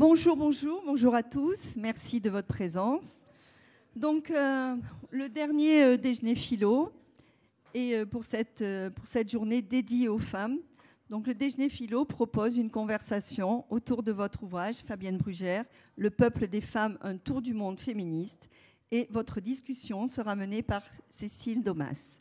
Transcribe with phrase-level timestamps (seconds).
[0.00, 1.74] Bonjour, bonjour, bonjour à tous.
[1.74, 3.20] Merci de votre présence.
[3.96, 4.76] Donc, euh,
[5.10, 6.92] le dernier euh, déjeuner philo
[7.74, 8.62] et euh, pour, cette,
[8.94, 10.58] pour cette journée dédiée aux femmes.
[11.10, 15.64] Donc, le déjeuner philo propose une conversation autour de votre ouvrage, Fabienne Brugère,
[15.96, 18.48] Le peuple des femmes, un tour du monde féministe.
[18.92, 22.20] Et votre discussion sera menée par Cécile Domas.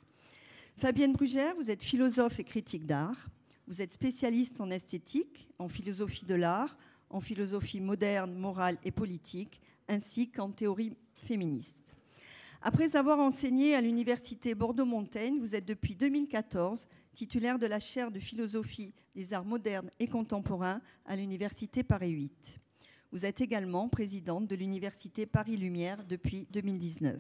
[0.78, 3.28] Fabienne Brugère, vous êtes philosophe et critique d'art.
[3.68, 6.75] Vous êtes spécialiste en esthétique, en philosophie de l'art,
[7.10, 11.96] en philosophie moderne, morale et politique, ainsi qu'en théorie féministe.
[12.61, 18.20] Après avoir enseigné à l'université Bordeaux-Montaigne, vous êtes depuis 2014 titulaire de la chaire de
[18.20, 22.60] philosophie des arts modernes et contemporains à l'université Paris 8.
[23.11, 27.16] Vous êtes également présidente de l'université Paris Lumière depuis 2019.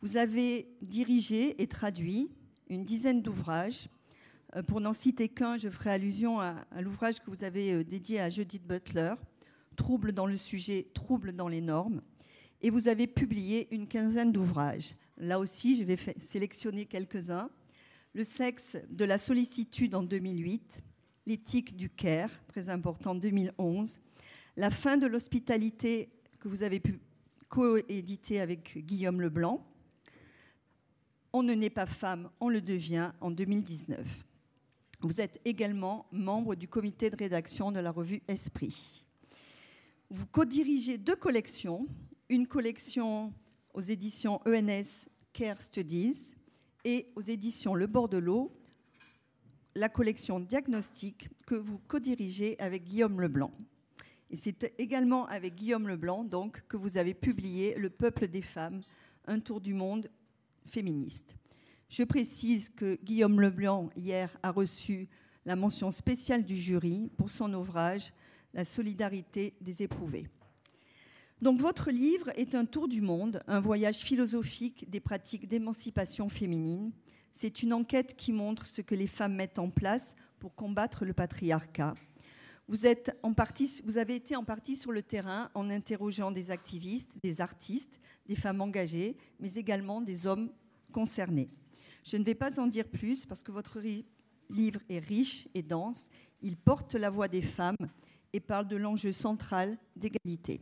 [0.00, 2.30] Vous avez dirigé et traduit
[2.68, 3.88] une dizaine d'ouvrages.
[4.56, 8.20] Euh, pour n'en citer qu'un, je ferai allusion à, l'ouvrage que vous avez euh, dédié
[8.20, 9.14] à Judith Butler,
[9.76, 12.00] Trouble dans le sujet, trouble dans les normes.
[12.62, 14.94] Et vous avez publié une quinzaine d'ouvrages.
[15.18, 17.50] Là aussi, je vais sélectionner quelques-uns.
[18.14, 20.82] Le sexe de la sollicitude en 2008,
[21.26, 24.00] l'éthique du care, très important, 2011,
[24.56, 26.08] la fin de l'hospitalité
[26.40, 26.98] que vous avez pu
[27.50, 29.62] coéditer avec Guillaume Leblanc,
[31.34, 34.25] on ne naît pas femme, on le devient en 2019.
[35.06, 39.06] Vous êtes également membre du comité de rédaction de la revue Esprit.
[40.10, 41.86] Vous co-dirigez deux collections,
[42.28, 43.32] une collection
[43.72, 46.34] aux éditions ENS Care Studies
[46.84, 48.50] et aux éditions Le Bord de l'eau,
[49.76, 53.52] la collection Diagnostic que vous co-dirigez avec Guillaume Leblanc.
[54.30, 58.80] Et c'est également avec Guillaume Leblanc donc, que vous avez publié Le peuple des femmes,
[59.28, 60.10] un tour du monde
[60.66, 61.36] féministe.
[61.88, 65.08] Je précise que Guillaume Leblanc, hier, a reçu
[65.44, 68.12] la mention spéciale du jury pour son ouvrage
[68.54, 70.26] La solidarité des éprouvés.
[71.42, 76.92] Donc votre livre est un tour du monde, un voyage philosophique des pratiques d'émancipation féminine.
[77.32, 81.12] C'est une enquête qui montre ce que les femmes mettent en place pour combattre le
[81.12, 81.94] patriarcat.
[82.68, 88.34] Vous, avez été en partie sur le terrain en interrogeant des activistes, des artistes, des
[88.34, 90.50] femmes engagées, mais également des hommes
[90.90, 91.48] concernés.
[92.06, 93.80] Je ne vais pas en dire plus parce que votre
[94.48, 96.08] livre est riche et dense.
[96.40, 97.74] Il porte la voix des femmes
[98.32, 100.60] et parle de l'enjeu central d'égalité.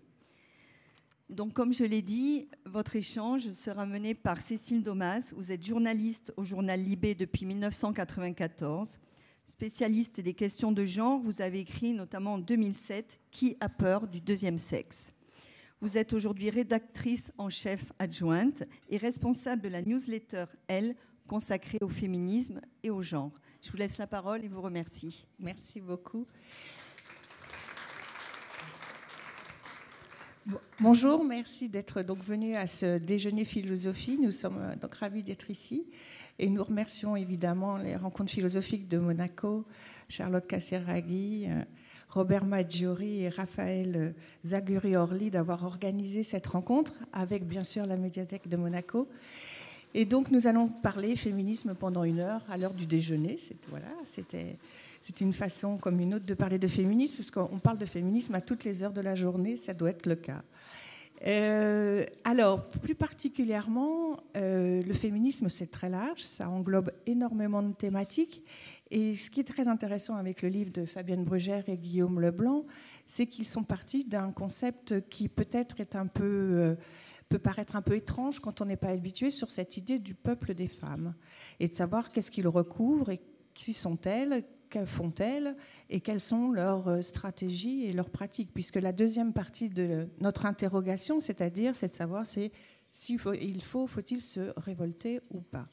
[1.28, 5.34] Donc, comme je l'ai dit, votre échange sera mené par Cécile Domas.
[5.36, 8.98] Vous êtes journaliste au journal Libé depuis 1994,
[9.44, 11.20] spécialiste des questions de genre.
[11.20, 15.12] Vous avez écrit notamment en 2007 Qui a peur du deuxième sexe?
[15.82, 20.94] Vous êtes aujourd'hui rédactrice en chef adjointe et responsable de la newsletter Elle,
[21.28, 23.32] consacrée au féminisme et au genre.
[23.62, 25.26] Je vous laisse la parole et vous remercie.
[25.38, 26.26] Merci beaucoup.
[30.78, 34.18] Bonjour, merci d'être donc venu à ce déjeuner philosophie.
[34.20, 35.86] Nous sommes euh, donc ravis d'être ici
[36.38, 39.64] et nous remercions évidemment les rencontres philosophiques de Monaco,
[40.10, 41.62] Charlotte Casseraghi, euh,
[42.10, 44.14] Robert Maggiori et Raphaël
[44.44, 49.08] Zaguri-Orly d'avoir organisé cette rencontre avec bien sûr la médiathèque de Monaco.
[49.94, 53.36] Et donc nous allons parler féminisme pendant une heure à l'heure du déjeuner.
[53.68, 57.86] Voilà, c'est une façon comme une autre de parler de féminisme, parce qu'on parle de
[57.86, 60.42] féminisme à toutes les heures de la journée, ça doit être le cas.
[61.26, 68.42] Euh, alors, plus particulièrement, euh, le féminisme, c'est très large, ça englobe énormément de thématiques.
[68.90, 72.64] Et ce qui est très intéressant avec le livre de Fabienne Brugère et Guillaume Leblanc,
[73.06, 76.74] c'est qu'ils sont partis d'un concept qui peut-être est un peu euh,
[77.34, 80.54] peut paraître un peu étrange quand on n'est pas habitué sur cette idée du peuple
[80.54, 81.14] des femmes
[81.58, 83.20] et de savoir qu'est-ce qu'ils recouvrent et
[83.54, 85.56] qui sont-elles, que font-elles
[85.90, 88.54] et quelles sont leurs euh, stratégies et leurs pratiques.
[88.54, 93.88] Puisque la deuxième partie de notre interrogation, c'est-à-dire, c'est de savoir s'il faut, il faut,
[93.88, 95.66] faut-il se révolter ou pas.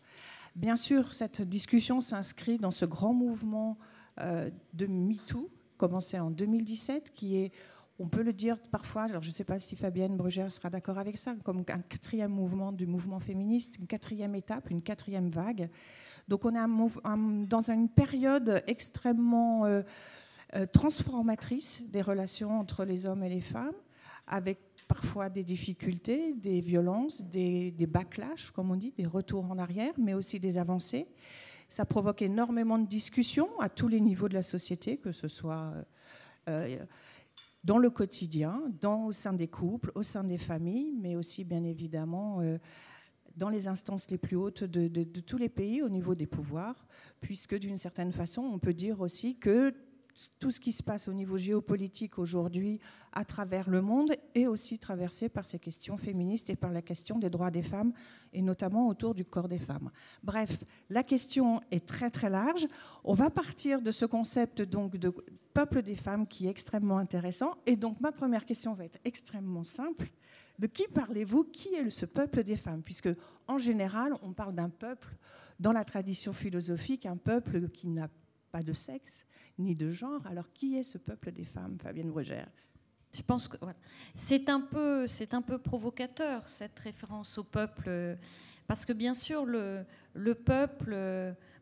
[0.55, 3.77] Bien sûr, cette discussion s'inscrit dans ce grand mouvement
[4.19, 5.47] euh, de MeToo,
[5.77, 7.51] commencé en 2017, qui est,
[8.01, 10.97] on peut le dire parfois, alors je ne sais pas si Fabienne Brugère sera d'accord
[10.97, 15.69] avec ça, comme un quatrième mouvement du mouvement féministe, une quatrième étape, une quatrième vague.
[16.27, 19.83] Donc on est dans une période extrêmement euh,
[20.55, 23.75] euh, transformatrice des relations entre les hommes et les femmes,
[24.25, 29.59] avec parfois des difficultés, des violences, des, des backlash, comme on dit, des retours en
[29.59, 31.07] arrière, mais aussi des avancées.
[31.69, 35.71] Ça provoque énormément de discussions à tous les niveaux de la société, que ce soit
[36.49, 36.77] euh,
[37.63, 41.63] dans le quotidien, dans, au sein des couples, au sein des familles, mais aussi bien
[41.63, 42.57] évidemment euh,
[43.35, 46.85] dans les instances les plus hautes de, de, tous les pays au niveau des pouvoirs,
[47.21, 49.73] puisque d'une certaine façon, on peut dire aussi que
[50.39, 52.79] tout ce qui se passe au niveau géopolitique aujourd'hui
[53.13, 57.19] à travers le monde est aussi traversé par ces questions féministes et par la question
[57.19, 57.93] des droits des femmes,
[58.33, 59.91] et notamment autour du corps des femmes.
[60.23, 62.67] Bref, la question est très très large.
[63.03, 65.13] On va partir de ce concept donc de
[65.53, 67.55] peuple des femmes qui est extrêmement intéressant.
[67.65, 70.09] Et donc ma première question va être extrêmement simple.
[70.59, 71.45] De qui parlez-vous?
[71.45, 72.83] Qui est ce peuple des femmes?
[72.83, 73.09] Puisque
[73.47, 75.09] en général, on parle d'un peuple
[75.59, 78.09] dans la tradition philosophique, un peuple qui n'a
[78.51, 79.25] pas de sexe
[79.57, 80.25] ni de genre.
[80.27, 82.49] Alors qui est ce peuple des femmes, Fabienne Brugère?
[83.13, 83.57] Je pense que
[84.15, 88.17] c'est un peu, c'est un peu provocateur cette référence au peuple,
[88.67, 89.83] parce que bien sûr le,
[90.13, 90.95] le peuple,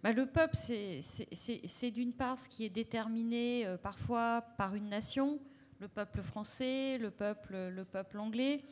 [0.03, 5.39] bah, le peuple, c'est d'une part ce qui est déterminé euh, parfois par une nation,
[5.80, 8.63] le peuple français, le peuple, le peuple anglais.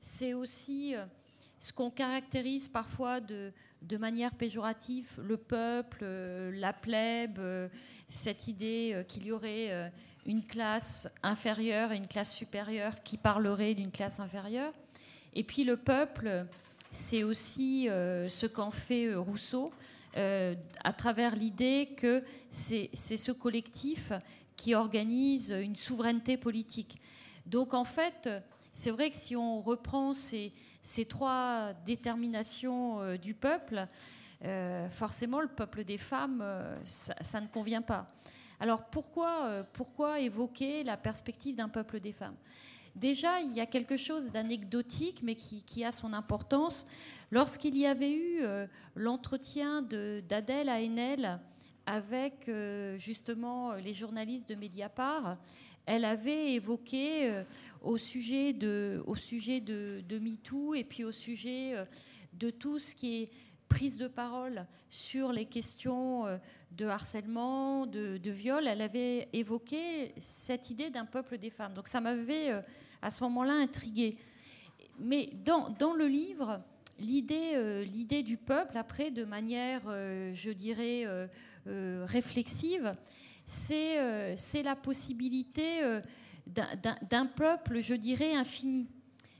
[0.00, 1.06] C'est aussi euh,
[1.58, 3.50] ce qu'on caractérise parfois de,
[3.88, 7.40] de, manière péjorative, le peuple, euh, la plèbe,
[8.08, 9.92] cette idée qu'il y aurait
[10.26, 14.72] une classe inférieure et une classe supérieure qui parlerait d'une classe inférieure.
[15.34, 16.46] Et puis le peuple,
[16.94, 19.72] c'est aussi euh, ce qu'en fait euh, Rousseau,
[20.16, 20.54] euh,
[20.84, 22.22] à travers l'idée que
[22.52, 24.12] c'est ce collectif
[24.56, 27.00] qui organise une souveraineté politique.
[27.46, 28.28] Donc en fait,
[28.74, 30.52] c'est vrai que si on reprend ces,
[31.08, 33.86] trois déterminations du peuple,
[34.90, 36.44] forcément le peuple des femmes,
[36.84, 38.14] ça ne convient pas.
[38.60, 42.36] Alors pourquoi, euh, pourquoi évoquer la perspective d'un peuple des femmes?
[42.94, 46.86] Déjà, il y a quelque chose d'anecdotique, mais qui, a son importance.
[47.32, 51.40] Lorsqu'il y avait eu euh, l'entretien d'Adèle à Enel
[51.86, 55.36] avec euh, justement les journalistes de Mediapart,
[55.86, 57.44] elle avait évoqué
[57.82, 61.74] au sujet, de, au sujet de, de, MeToo et puis au sujet
[62.32, 63.30] de tout ce qui est
[63.74, 66.36] prise de parole sur les questions euh,
[66.72, 71.74] de harcèlement, de, viol, elle avait évoqué cette idée d'un peuple des femmes.
[71.74, 72.60] Donc ça m'avait euh,
[73.02, 74.16] à ce moment-là intriguée.
[75.00, 76.60] Mais dans, dans le livre,
[77.00, 79.82] l'idée, euh, l'idée du peuple, après, de manière,
[80.32, 81.04] je dirais,
[81.66, 82.94] réflexive,
[83.46, 85.80] c'est, c'est la possibilité
[86.46, 88.86] d'un peuple, je dirais, infini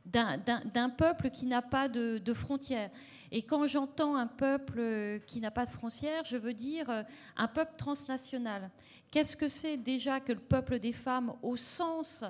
[0.05, 2.91] d'un peuple qui n'a pas de, frontières.
[3.31, 7.03] Et quand j'entends un peuple qui n'a pas de frontières, je veux dire euh,
[7.37, 8.71] un peuple transnational.
[9.11, 12.25] Qu'est-ce que c'est déjà que le peuple des femmes au sens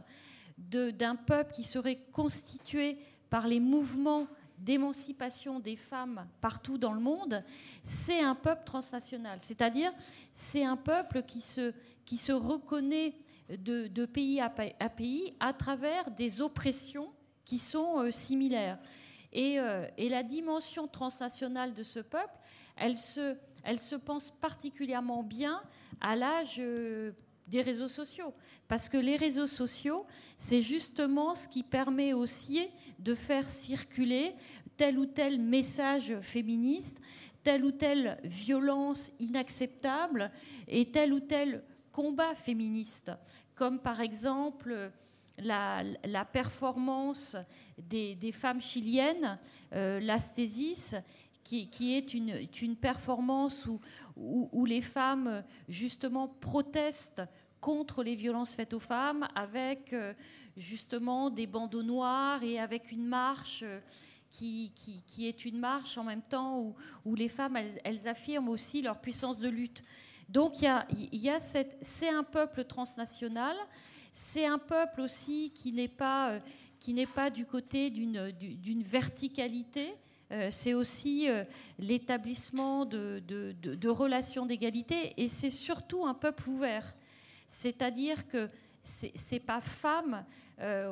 [0.56, 2.96] d'un peuple qui serait constitué
[3.28, 4.28] par les mouvements
[4.58, 7.42] d'émancipation des femmes partout dans le monde,
[7.82, 9.38] c'est un peuple transnational.
[9.40, 9.92] C'est-à-dire,
[10.32, 11.72] c'est un peuple qui se,
[12.04, 13.14] qui se reconnaît
[13.48, 17.12] de, pays à, pays à travers des oppressions
[17.44, 18.78] qui sont euh, similaires.
[19.36, 22.38] Euh, et, la dimension transnationale de ce peuple,
[22.76, 25.60] elle se, elle se pense particulièrement bien
[26.00, 27.12] à l'âge euh,
[27.46, 28.32] des réseaux sociaux.
[28.68, 30.06] Parce que les réseaux sociaux,
[30.38, 32.68] c'est justement ce qui permet aussi
[32.98, 34.34] de faire circuler
[34.76, 37.00] tel ou tel message féministe,
[37.42, 40.30] telle ou telle violence inacceptable
[40.66, 41.62] et tel ou tel
[41.92, 43.12] combat féministe.
[43.54, 44.90] Comme par exemple
[45.38, 45.84] la,
[46.32, 47.36] performance
[47.78, 49.38] des, femmes chiliennes,
[49.72, 50.96] euh, l'asthésis,
[51.44, 53.68] qui, est une, performance
[54.16, 57.22] où, les femmes justement protestent
[57.60, 60.12] contre les violences faites aux femmes avec euh,
[60.56, 63.80] justement des bandeaux noirs et avec une marche euh,
[64.30, 64.70] qui,
[65.20, 66.74] est une marche en même temps
[67.04, 69.82] où, les femmes, elles, affirment aussi leur puissance de lutte.
[70.28, 73.56] Donc il y a cette, c'est un peuple transnational
[74.14, 76.40] c'est un peuple aussi qui n'est pas, euh,
[76.78, 79.92] qui n'est pas du côté d'une verticalité.
[80.34, 81.44] Euh, c'est aussi euh,
[81.78, 86.94] l'établissement de, relations d'égalité et c'est surtout un peuple ouvert.
[87.48, 88.48] C'est-à-dire que
[88.82, 90.24] c'est pas femme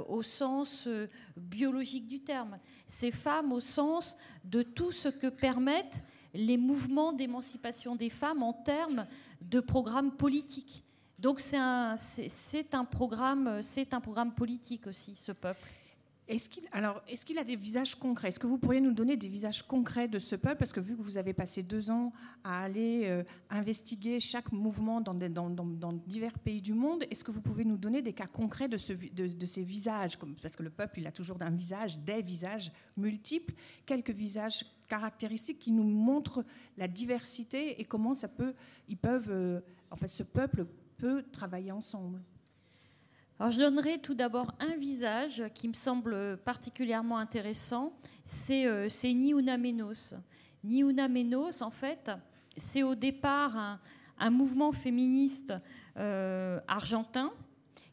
[0.09, 0.89] au sens
[1.37, 2.59] biologique du terme,
[2.89, 8.55] c'est femme au sens de tout ce que permettent les mouvements d'émancipation des femmes en
[8.55, 9.07] termes
[9.43, 10.85] de programmes politiques.
[11.19, 15.69] Donc c'est un, un programme politique aussi, ce peuple.
[16.33, 18.29] Est-ce qu'il, alors, est-ce qu'il a des visages concrets?
[18.29, 20.57] Est-ce que vous pourriez nous donner des visages concrets de ce peuple?
[20.57, 22.11] Parce que vu que vous avez passé deux ans
[22.43, 25.13] à aller euh, investiguer chaque mouvement dans,
[26.07, 28.95] divers pays du monde, est-ce que vous pouvez nous donner des cas concrets de, ce,
[29.45, 30.19] ces visages?
[30.41, 33.53] Parce que le peuple, il a toujours un visage, des visages multiples.
[33.85, 36.47] Quelques visages caractéristiques qui nous montrent
[36.79, 38.55] la diversité et comment ça peut,
[38.89, 39.61] ils peuvent, euh,
[39.91, 40.67] en fait, ce peuple
[41.33, 42.21] travailler ensemble
[43.51, 47.93] je donnerai tout d'abord un visage qui me semble particulièrement intéressant,
[48.25, 50.15] c'est euh, Niuna Menos.
[50.65, 52.11] Niuna Menos, en fait,
[52.57, 53.81] c'est au départ
[54.19, 55.53] un mouvement féministe
[55.97, 57.33] argentin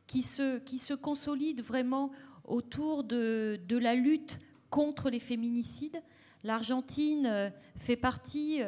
[0.05, 2.11] qui se, consolide vraiment
[2.43, 4.39] autour de, la lutte
[4.69, 6.01] contre les féminicides.
[6.43, 8.61] L'Argentine fait partie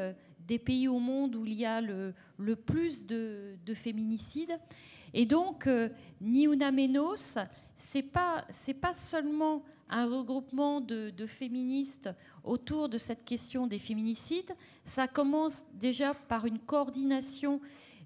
[0.48, 2.14] des pays au monde où il y a le,
[2.56, 4.60] plus de, féminicides.
[5.14, 5.90] Et donc, euh,
[6.22, 7.38] Menos,
[7.76, 8.46] c'est pas,
[8.82, 12.10] pas seulement un regroupement de, de, féministes
[12.44, 14.56] autour de cette question des féminicides.
[14.86, 17.60] Ça commence déjà par une coordination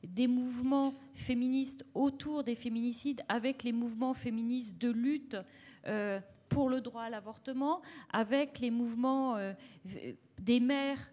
[0.04, 5.38] des mouvements féministes autour des féminicides avec les mouvements féministes de lutte
[5.88, 6.20] euh,
[6.50, 7.82] pour le droit à l'avortement,
[8.12, 9.54] avec les mouvements euh,
[10.40, 11.12] des mères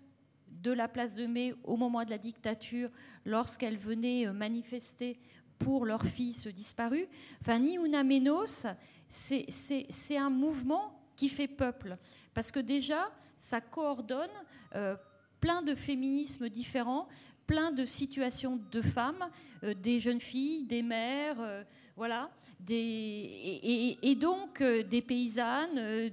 [0.48, 2.90] de la place de mai au moment de la dictature,
[3.24, 5.18] lorsqu'elles venaient euh, manifester
[5.62, 7.06] pour leur fils disparu.
[7.40, 8.66] Enfin, Ni Una Menos,
[9.08, 11.96] c'est un mouvement qui fait peuple.
[12.34, 14.30] Parce que déjà, ça coordonne
[14.74, 14.96] euh,
[15.40, 17.08] plein de féminismes différents,
[17.46, 19.28] plein de situations de femmes,
[19.62, 21.64] euh, des jeunes filles, des mères,
[21.96, 26.10] voilà, des, et, donc des paysannes,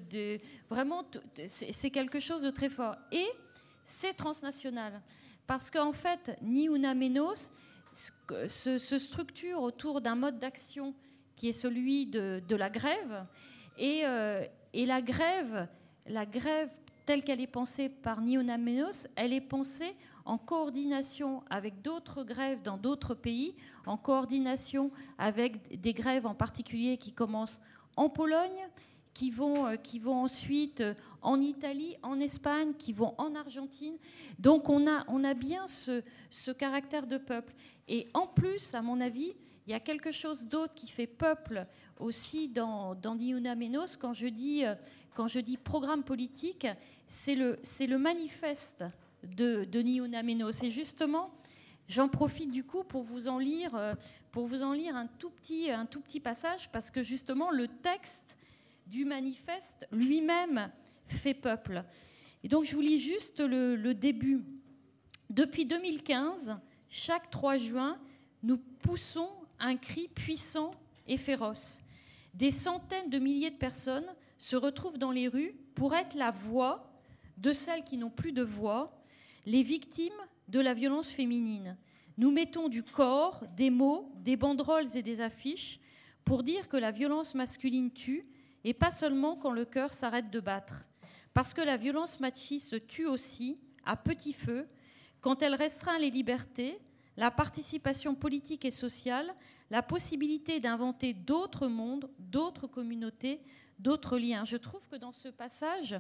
[0.70, 1.04] vraiment,
[1.48, 2.96] c'est quelque chose de très fort.
[3.12, 3.28] Et
[3.86, 5.02] c'est transnational.
[5.48, 7.52] Parce qu'en fait, Ni Una Menos
[7.94, 10.94] se, structure autour d'un mode d'action
[11.36, 13.24] qui est celui de, la grève.
[13.78, 15.68] Et, euh, et, la grève,
[16.06, 16.70] la grève
[17.06, 22.24] telle qu'elle est pensée par Ni Una Menos, elle est pensée en coordination avec d'autres
[22.24, 23.56] grèves dans d'autres pays,
[23.88, 27.62] en coordination avec des grèves en particulier qui commencent
[27.96, 28.70] en Pologne,
[29.14, 33.96] qui vont, euh, qui vont ensuite euh, en Italie, en Espagne, qui vont en Argentine.
[34.38, 37.54] Donc on a, on a bien ce, ce caractère de peuple.
[37.88, 39.34] Et en plus, à mon avis,
[39.68, 41.66] il y a quelque chose d'autre qui fait peuple
[41.98, 43.98] aussi dans, dans Diuna Menos.
[43.98, 44.76] Quand je dis, euh,
[45.16, 46.68] quand je dis programme politique,
[47.08, 48.84] c'est le, le manifeste
[49.24, 50.64] de, de Niuna Menos.
[50.64, 51.32] Et justement,
[51.88, 53.96] j'en profite du coup pour vous en lire,
[54.32, 57.68] pour vous en lire un tout petit, un tout petit passage, parce que justement, le
[57.68, 58.38] texte
[58.90, 60.72] du manifeste lui-même
[61.06, 61.84] fait peuple.
[62.44, 64.44] Et donc je vous lis juste le, début.
[65.30, 66.58] Depuis 2015,
[66.90, 68.00] chaque 3 juin,
[68.42, 69.30] nous poussons
[69.60, 70.72] un cri puissant
[71.08, 71.84] et féroce.
[72.34, 76.92] Des centaines de milliers de personnes se retrouvent dans les rues pour être la voix
[77.38, 79.04] de celles qui n'ont plus de voix,
[79.46, 80.14] les victimes
[80.48, 81.78] de la violence féminine.
[82.18, 85.80] Nous mettons du corps, des mots, des banderoles et des affiches
[86.26, 88.26] pour dire que la violence masculine tue
[88.64, 90.86] et pas seulement quand le cœur s'arrête de battre.
[91.34, 94.68] Parce que la violence machiste tue aussi, à petit feu,
[95.22, 96.80] quand elle restreint les libertés,
[97.18, 99.34] la participation politique et sociale,
[99.70, 103.42] la possibilité d'inventer d'autres mondes, d'autres communautés,
[103.78, 104.46] d'autres liens.
[104.46, 106.00] Je trouve que dans ce passage,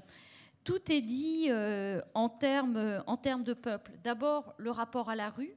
[0.64, 3.92] tout est dit euh, en, termes, en termes de peuple.
[4.04, 5.56] D'abord, le rapport à la rue,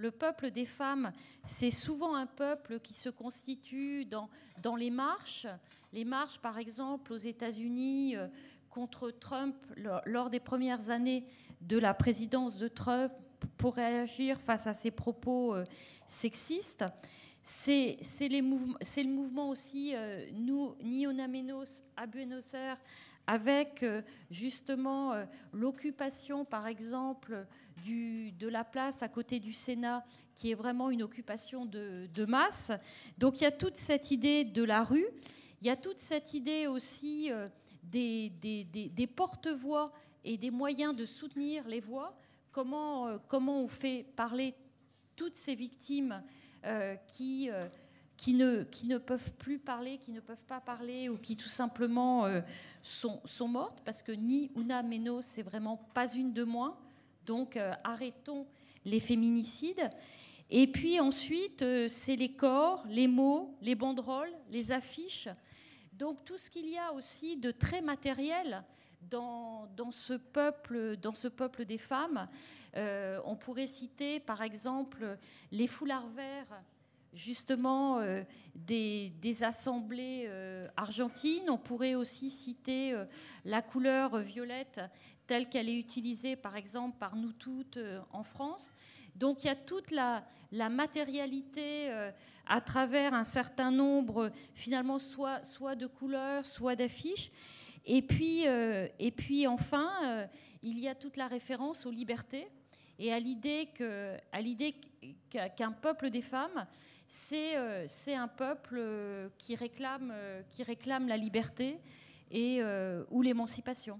[0.00, 1.12] le peuple des femmes,
[1.44, 4.28] c'est souvent un peuple qui se constitue dans,
[4.62, 5.46] dans les marches.
[5.92, 8.26] Les marches, par exemple, aux États-Unis euh,
[8.70, 9.54] contre Trump
[10.06, 11.24] lors, des premières années
[11.60, 13.12] de la présidence de Trump
[13.58, 15.64] pour réagir face à ses propos euh,
[16.08, 16.84] sexistes.
[17.42, 22.78] C'est le mouvement aussi euh, nous, Nionamenos à Buenos Aires
[23.30, 27.46] avec euh, justement euh, l'occupation, par exemple,
[27.84, 32.72] du, de la place à côté du Sénat, qui est vraiment une occupation de, masse.
[33.18, 35.06] Donc il y a toute cette idée de la rue,
[35.60, 37.48] il y a toute cette idée aussi euh,
[37.84, 39.92] des, des, porte-voix
[40.24, 42.18] et des moyens de soutenir les voix.
[42.50, 44.56] Comment, comment on fait parler
[45.14, 46.20] toutes ces victimes
[47.06, 47.48] qui
[48.20, 51.48] qui ne, qui ne peuvent plus parler, qui ne peuvent pas parler ou qui tout
[51.48, 52.42] simplement euh,
[52.82, 56.76] sont, sont, mortes parce que ni Una Menos, c'est vraiment pas une de moins.
[57.24, 58.46] Donc euh, arrêtons
[58.84, 59.88] les féminicides.
[60.50, 65.30] Et puis ensuite, euh, c'est les corps, les mots, les banderoles, les affiches.
[65.94, 68.62] Donc tout ce qu'il y a aussi de très matériel
[69.00, 72.28] dans, dans, ce, peuple, dans ce peuple des femmes.
[72.76, 75.16] on pourrait citer par exemple
[75.50, 76.62] les foulards verts
[77.12, 78.22] justement euh,
[78.54, 81.48] des, assemblées euh, argentines.
[81.48, 83.04] On pourrait aussi citer euh,
[83.44, 84.80] la couleur violette
[85.26, 87.78] telle qu'elle est utilisée par exemple par nous toutes
[88.12, 88.72] en France.
[89.14, 91.88] Donc il y a toute la, matérialité
[92.46, 97.30] à travers un certain nombre finalement soit, de couleurs, soit d'affiches.
[97.86, 100.28] Et puis, et puis enfin,
[100.64, 102.48] il y a toute la référence aux libertés
[102.98, 103.68] et à l'idée
[105.56, 106.66] qu'un peuple des femmes
[107.32, 111.78] euh, c'est un peuple euh, qui réclame, euh, qui réclame la liberté
[112.30, 112.62] et,
[113.10, 113.98] ou l'émancipation.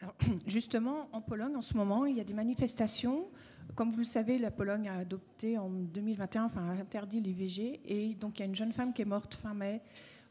[0.00, 0.14] Alors,
[0.46, 3.26] justement, en Pologne, en ce moment, il y a des manifestations.
[3.74, 7.80] Comme vous le savez, la Pologne a adopté en 2021, enfin, a interdit l'IVG.
[7.84, 9.82] Et donc, il y a une jeune femme qui est morte fin mai,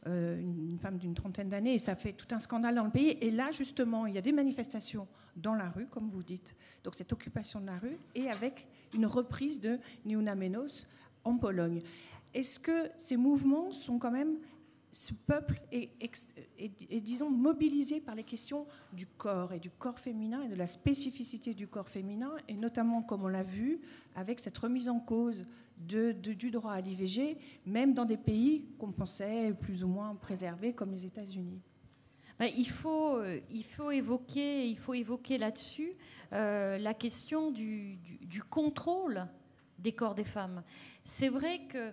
[0.06, 3.18] une femme d'une trentaine d'années, et ça fait tout un scandale dans le pays.
[3.20, 6.56] Et là, justement, il y a des manifestations dans la rue, comme vous dites.
[6.86, 10.88] Donc, cette occupation de la rue, et avec une reprise de Niuna Menos
[11.24, 11.82] en Pologne.
[12.34, 14.38] Est-ce que ces mouvements sont quand même
[14.92, 20.48] ce peuple est, disons, mobilisé par les questions du corps et du corps féminin et
[20.48, 23.82] de la spécificité du corps féminin, et notamment, comme on l'a vu,
[24.16, 25.46] avec cette remise en cause
[25.78, 30.92] du droit à l'IVG, même dans des pays qu'on pensait plus ou moins préservés, comme
[30.92, 31.62] les États-Unis?
[32.40, 35.92] Ben, il, faut, euh, il, faut évoquer, évoquer là-dessus
[36.32, 38.00] euh, la question du
[38.50, 39.28] contrôle
[39.80, 40.64] des corps des femmes.
[41.04, 41.92] C'est vrai que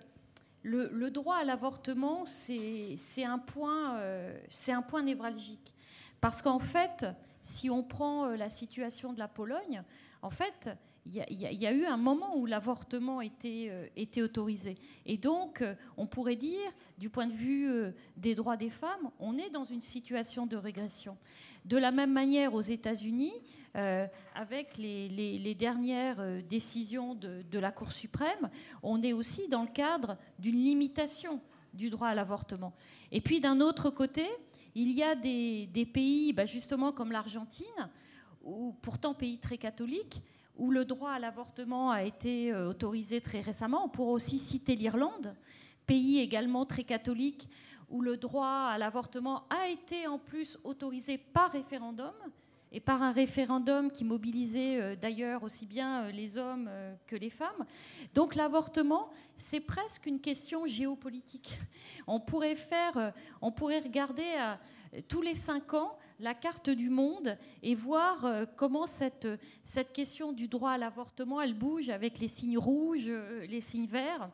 [0.63, 5.73] le, droit à l'avortement, c'est un, point, euh, un point névralgique.
[6.19, 7.05] Parce qu'en fait,
[7.43, 9.83] si on prend euh, la situation de la Pologne,
[10.21, 10.69] en fait,
[11.07, 14.77] il y, a eu un moment où l'avortement était, euh, autorisé.
[15.05, 15.63] Et donc,
[15.95, 17.69] on pourrait dire, du point de vue
[18.17, 21.17] des droits des femmes, on est dans une situation de régression.
[21.65, 23.33] De la même manière, aux États-Unis,
[23.77, 28.49] euh, avec les, dernières euh, décisions de, la Cour suprême,
[28.81, 31.39] on est aussi dans le cadre d'une limitation
[31.73, 32.73] du droit à l'avortement.
[33.11, 34.25] Et puis d'un autre côté,
[34.73, 37.89] il y a des, pays, bah, justement comme l'Argentine,
[38.43, 40.21] ou pourtant pays très catholique,
[40.57, 43.85] où le droit à l'avortement a été euh, autorisé très récemment.
[43.85, 45.35] On pourrait aussi citer l'Irlande,
[45.85, 47.49] pays également très catholique,
[47.89, 52.13] où le droit à l'avortement a été en plus autorisé par référendum
[52.73, 56.69] et par un référendum qui mobilisait euh, d'ailleurs aussi bien euh, les hommes
[57.05, 57.65] que les femmes.
[58.13, 61.57] Donc l'avortement, c'est presque une question géopolitique.
[62.07, 64.59] On pourrait faire, on pourrait regarder à,
[65.07, 69.27] tous les cinq ans la carte du monde et voir comment cette,
[69.63, 73.11] cette question du droit à l'avortement, elle bouge avec les signes rouges,
[73.49, 74.29] les signes verts.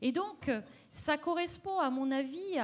[0.00, 0.50] Et donc,
[0.92, 2.58] ça correspond, à mon avis,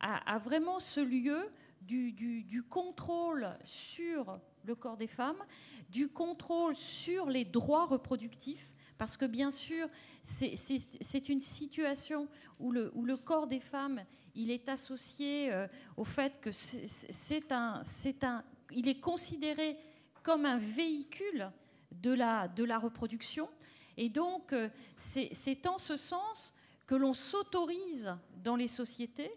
[0.00, 1.48] à, vraiment ce lieu
[1.82, 5.42] du, du, du contrôle sur le corps des femmes,
[5.90, 9.88] du contrôle sur les droits reproductifs, parce que bien sûr,
[10.24, 15.66] c'est une situation où le, où le, corps des femmes, il est associé euh,
[15.96, 17.82] au fait que c'est un,
[18.22, 19.78] un, il est considéré
[20.22, 21.50] comme un véhicule
[21.90, 23.48] de la, de la reproduction.
[23.96, 26.54] Et donc, euh, c'est en ce sens
[26.86, 29.32] que l'on s'autorise dans les sociétés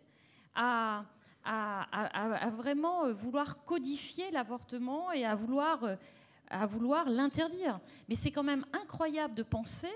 [0.55, 1.05] à,
[1.43, 5.97] à, vraiment euh, vouloir codifier l'avortement et à vouloir,
[6.49, 7.79] à vouloir l'interdire.
[8.07, 9.91] Mais c'est quand même incroyable de penser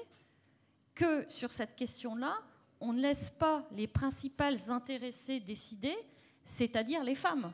[0.94, 2.38] que sur cette question-là,
[2.80, 5.96] on ne laisse pas les principales intéressées décider,
[6.44, 7.52] c'est-à-dire les femmes.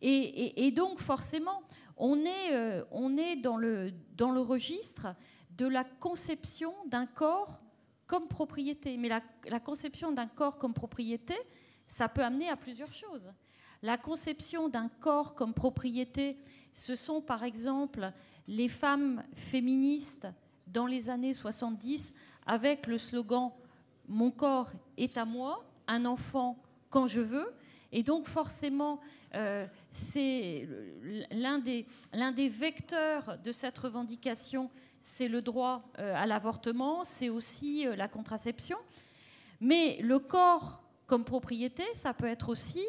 [0.00, 1.62] Et, donc forcément,
[1.96, 2.84] on est, euh,
[3.42, 5.14] dans, le, registre
[5.56, 7.60] de la conception d'un corps
[8.06, 8.96] comme propriété.
[8.96, 11.34] Mais la conception d'un corps comme propriété,
[11.86, 13.30] ça peut amener à plusieurs choses.
[13.82, 16.38] La conception d'un corps comme propriété,
[16.72, 18.12] ce sont par exemple
[18.46, 20.28] les femmes féministes
[20.68, 22.14] dans les années 70
[22.46, 23.52] avec le slogan
[24.08, 26.58] Mon corps est à moi, un enfant
[26.90, 27.52] quand je veux.
[27.92, 29.00] Et donc forcément,
[29.34, 30.66] euh, c'est
[31.30, 34.70] l'un des, vecteurs de cette revendication,
[35.02, 38.78] c'est le droit euh, à l'avortement, c'est aussi euh, la contraception.
[39.60, 42.84] Mais le corps comme propriété, ça peut être aussi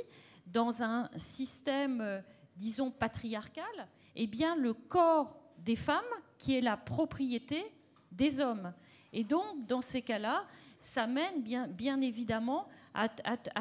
[0.48, 2.24] dans un système,
[2.56, 6.04] disons, patriarcal, eh bien, le corps des femmes
[6.38, 7.64] qui est la propriété
[8.12, 8.74] des hommes.
[9.12, 10.46] Et donc, dans ces cas-là,
[10.84, 13.08] ça mène bien, évidemment à,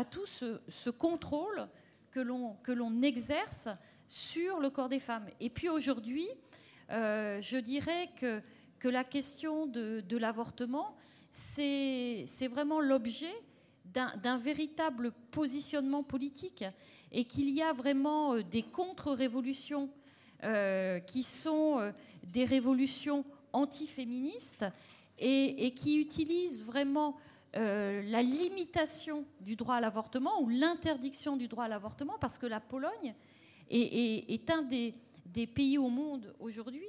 [0.04, 1.68] tout ce, contrôle
[2.10, 3.68] que l'on exerce
[4.08, 5.26] sur le corps des femmes.
[5.38, 6.26] Et puis aujourd'hui,
[6.90, 8.42] euh, je dirais que,
[8.80, 10.96] que la question de, de l'avortement,
[11.30, 13.32] c'est vraiment l'objet
[13.84, 16.64] d'un véritable positionnement politique
[17.12, 19.90] et qu'il y a vraiment euh, des contre-révolutions
[20.42, 21.92] euh, qui sont
[22.24, 24.66] des révolutions antiféministes
[25.18, 27.16] et, qui utilisent vraiment
[27.54, 32.60] la limitation du droit à l'avortement ou l'interdiction du droit à l'avortement parce que la
[32.60, 33.14] Pologne
[33.70, 36.86] est un des pays au monde aujourd'hui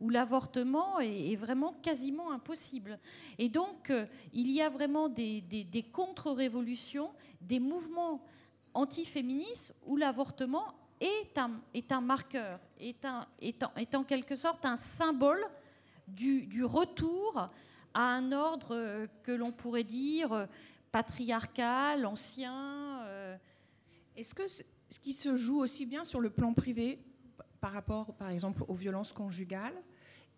[0.00, 2.98] où, l'avortement est, vraiment quasiment impossible.
[3.38, 7.10] Et donc, euh, il y a vraiment des, contre-révolutions,
[7.40, 8.22] des mouvements
[8.74, 10.66] antiféministes où l'avortement
[11.00, 13.04] est un, marqueur, est,
[13.94, 15.44] en, quelque sorte un symbole
[16.08, 17.50] du, retour
[17.94, 20.46] à un ordre euh, que l'on pourrait dire euh,
[20.92, 23.04] patriarcal, ancien.
[24.16, 27.00] Est-ce que ce qui se joue aussi bien sur le plan privé
[27.60, 29.74] par rapport, par exemple, aux violences conjugales,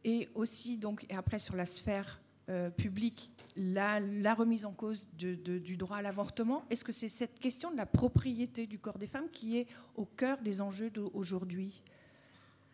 [0.04, 3.98] et aussi donc et après sur la sphère euh, publique la,
[4.34, 8.68] remise en cause du droit à l'avortement Est-ce que c'est cette question de la propriété
[8.68, 11.82] du corps des femmes qui est au cœur des enjeux d'aujourd'hui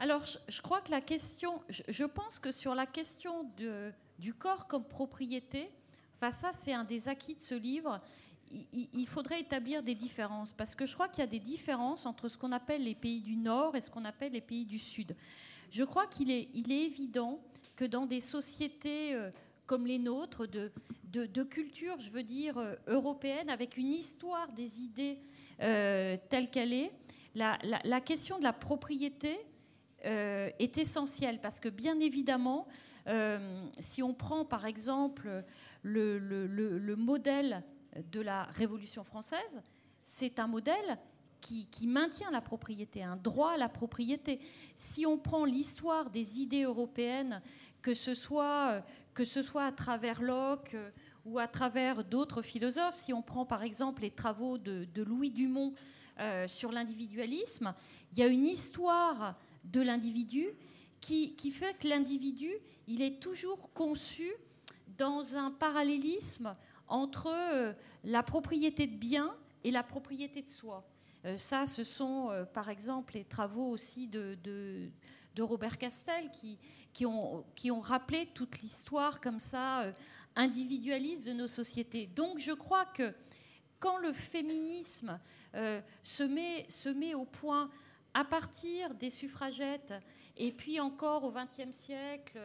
[0.03, 3.49] Alors, je, crois que la question, je, pense que sur la question
[4.19, 5.71] du corps comme propriété,
[6.17, 8.01] enfin ça c'est un des acquis de ce livre,
[8.51, 12.27] il, faudrait établir des différences, parce que je crois qu'il y a des différences entre
[12.27, 15.15] ce qu'on appelle les pays du Nord et ce qu'on appelle les pays du Sud.
[15.71, 17.41] Je crois qu'il est, évident
[17.77, 19.31] que dans des sociétés euh,
[19.67, 25.21] comme les nôtres, de, culture, je veux dire, euh, européenne, avec une histoire des idées
[25.61, 26.91] euh, telle qu'elle est,
[27.37, 29.39] la, question de la propriété
[30.05, 32.67] euh, est essentielle, parce que bien évidemment,
[33.09, 35.45] euh, si on prend par exemple
[35.83, 37.63] le, le, le, modèle
[38.11, 39.61] de la Révolution française,
[40.05, 40.99] c'est un modèle
[41.41, 44.41] qui, qui, maintient la propriété, un droit à la propriété.
[44.77, 47.43] Si on prend l'histoire des idées européennes,
[47.83, 50.91] que ce soit, que ce soit à travers Locke euh,
[51.25, 55.31] ou à travers d'autres philosophes, si on prend par exemple les travaux de, de Louis
[55.31, 55.75] Dumont
[56.21, 57.75] euh, sur l'individualisme,
[58.13, 60.49] il y a une histoire de l'individu
[61.03, 62.51] qui, fait que l'individu,
[62.87, 64.33] il est toujours conçu
[64.97, 66.55] dans un parallélisme
[66.87, 67.73] entre euh,
[68.05, 70.89] la propriété de biens et la propriété de soi.
[71.25, 74.91] Euh, ça, ce sont euh, par exemple les travaux aussi de, de,
[75.43, 76.57] Robert Castel qui,
[76.93, 79.93] qui, ont, qui, ont, rappelé toute l'histoire comme ça
[80.37, 82.07] individualiste de nos sociétés.
[82.07, 83.13] Donc je crois que
[83.81, 85.19] quand le féminisme
[86.03, 87.71] se, met, se met au point
[88.15, 89.95] à partir des suffragettes
[90.37, 92.39] et puis encore au XXe siècle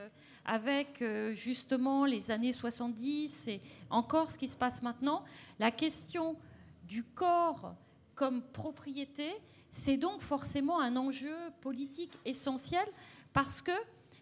[0.46, 5.24] avec euh, justement les années 70 et encore ce qui se passe maintenant,
[5.60, 6.36] la question
[6.84, 7.76] du corps
[8.16, 9.30] comme propriété,
[9.72, 12.86] c'est donc forcément un enjeu politique essentiel
[13.34, 13.72] parce que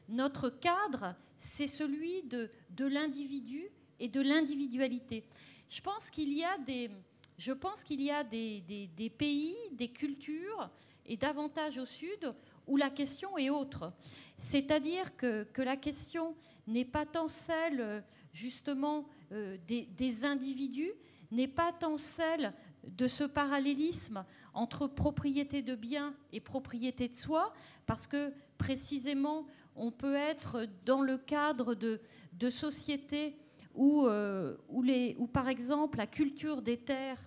[0.10, 5.24] notre cadre, c'est celui de, de l'individu et de l'individualité.
[5.70, 6.92] Je pense qu'il y a des,
[7.38, 10.70] je pense qu'il y a des, des, des, pays, des cultures,
[11.06, 12.34] et davantage au sud,
[12.68, 13.94] où la question est autre.
[14.38, 16.36] C'est-à-dire que, que, la question
[16.68, 20.92] n'est pas tant celle, justement, euh, des, individus,
[21.32, 27.54] n'est pas tant celle de ce parallélisme entre propriété de biens et propriété de soi,
[27.86, 32.00] parce que précisément, on peut être dans le cadre de,
[32.34, 33.36] de sociétés
[33.74, 37.20] où, euh, où, par exemple, la culture des terres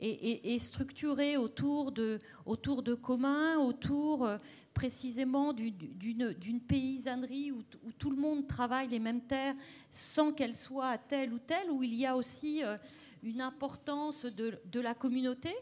[0.00, 4.38] est, est, est structurée autour de, autour de communs, autour euh,
[4.74, 7.62] précisément d'une paysannerie où,
[7.98, 9.54] tout le monde travaille les mêmes terres
[9.90, 12.78] sans qu'elles soient telle ou telle, où il y a aussi euh,
[13.22, 15.54] une importance de, la communauté.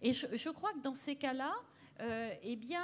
[0.00, 1.52] Et je, crois que dans ces cas-là,
[2.00, 2.82] euh, eh bien,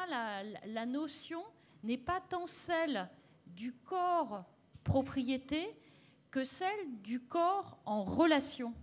[0.67, 1.43] la notion
[1.83, 3.09] n'est pas tant celle
[3.47, 4.45] du corps
[4.85, 5.77] propriété
[6.31, 8.75] que celle du corps en relation.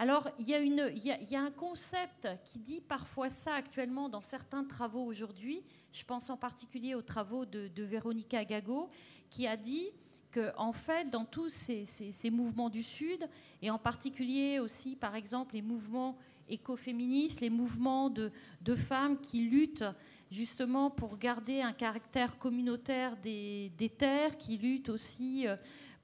[0.00, 5.62] Alors, il y, a un concept qui dit parfois ça actuellement dans certains travaux aujourd'hui.
[5.92, 8.88] Je pense en particulier aux travaux de, de Véronica Gago,
[9.28, 9.90] qui a dit
[10.30, 13.28] que, en fait, dans tous ces, mouvements du Sud,
[13.60, 16.16] et en particulier aussi, par exemple, les mouvements
[16.48, 18.32] écoféministes, les mouvements de,
[18.74, 19.84] femmes qui luttent
[20.30, 25.46] justement pour garder un caractère communautaire des, des terres, qui luttent aussi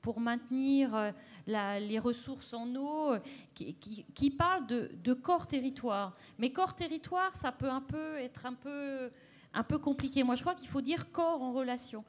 [0.07, 1.13] pour maintenir
[1.49, 3.17] la, les ressources en eau,
[3.55, 6.15] qui, qui, qui parle de, corps-territoire.
[6.39, 9.11] Mais corps-territoire, ça peut un peu être un peu,
[9.53, 10.23] un peu compliqué.
[10.23, 12.05] Moi, je crois qu'il faut dire corps en relation.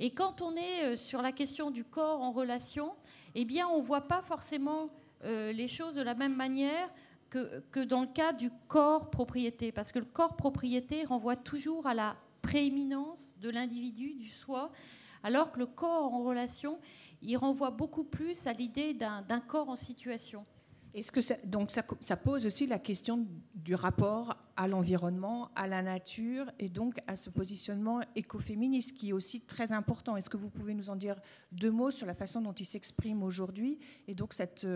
[0.00, 2.94] Et quand on est sur la question du corps en relation,
[3.34, 4.88] eh bien, on ne voit pas forcément
[5.24, 6.88] euh, les choses de la même manière
[7.28, 11.86] que, que dans le cas du corps propriété, parce que le corps propriété renvoie toujours
[11.86, 14.72] à la prééminence de l'individu, du soi,
[15.22, 16.78] alors que le corps en relation,
[17.22, 20.44] il renvoie beaucoup plus à l'idée d'un corps en situation.
[20.94, 25.80] Est-ce que ça, donc ça, pose aussi la question du rapport à l'environnement, à la
[25.80, 30.16] nature et donc à ce positionnement écoféministe qui est aussi très important.
[30.16, 31.16] Est-ce que vous pouvez nous en dire
[31.50, 34.66] deux mots sur la façon dont il s'exprime aujourd'hui et donc cette,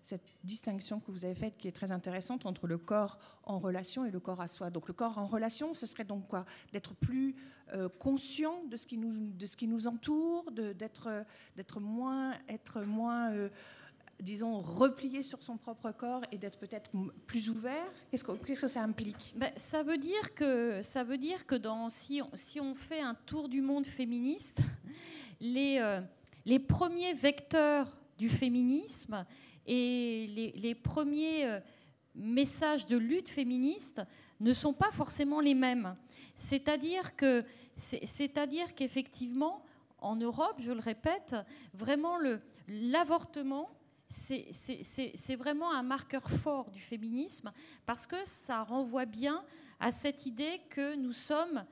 [0.00, 4.06] cette distinction que vous avez faite qui est très intéressante entre le corps en relation
[4.06, 4.70] et le corps à soi?
[4.70, 6.46] Donc le corps en relation, ce serait donc quoi?
[6.72, 7.34] D'être plus
[7.74, 13.32] euh, conscient de ce qui nous, de ce qui nous entoure, d'être moins, être moins
[13.32, 13.48] euh,
[14.20, 16.90] disons, replié sur son propre corps et d'être peut-être
[17.26, 17.86] plus ouvert?
[18.10, 19.34] Qu'est-ce que, qu que, ça implique?
[19.36, 23.00] Ben, ça, veut dire que, ça veut dire que dans, si, on, si on fait
[23.00, 24.60] un tour du monde féministe,
[25.40, 26.00] les, euh,
[26.44, 29.26] les premiers vecteurs du féminisme
[29.66, 31.60] et les, premiers euh,
[32.14, 34.00] messages de lutte féministe
[34.40, 35.96] ne sont pas forcément les mêmes.
[36.36, 37.44] C'est-à-dire que,
[37.76, 39.64] c'est-à-dire qu'effectivement,
[39.98, 41.34] en Europe, je le répète,
[41.74, 42.18] vraiment
[42.68, 43.70] l'avortement,
[44.08, 47.52] c'est vraiment un marqueur fort du féminisme
[47.86, 49.44] parce que ça renvoie bien
[49.80, 51.64] à cette idée que nous sommes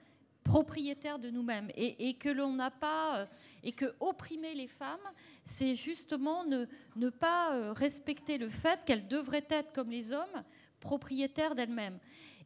[0.45, 3.27] propriétaires de nous-mêmes et, que l'on n'a pas euh,
[3.63, 5.01] et que opprimer les femmes,
[5.45, 10.45] c'est justement ne, pas euh, respecter le fait qu'elles devraient être comme les hommes
[10.81, 11.99] propriétaires d'elles-mêmes.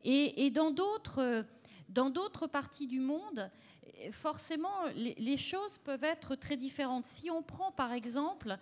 [0.05, 1.43] Et, dans d'autres euh,
[1.89, 3.51] dans d'autres parties du monde,
[4.13, 7.07] forcément, les, choses peuvent être très différentes.
[7.07, 8.59] Si on prend par exemple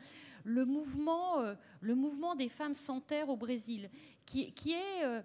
[0.47, 1.43] le mouvement,
[1.81, 3.91] le mouvement des femmes sans terre au Brésil,
[4.25, 5.23] qui, est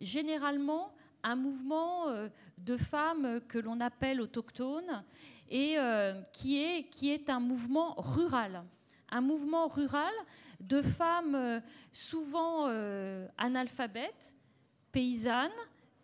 [0.00, 0.92] généralement
[1.24, 5.02] un mouvement euh, de femmes que l'on appelle autochtones
[5.48, 8.62] et euh, qui, est, qui est un mouvement rural.
[9.10, 10.12] Un mouvement rural
[10.60, 11.60] de femmes euh,
[11.92, 12.66] souvent
[13.38, 14.34] analphabètes,
[14.92, 15.50] paysannes,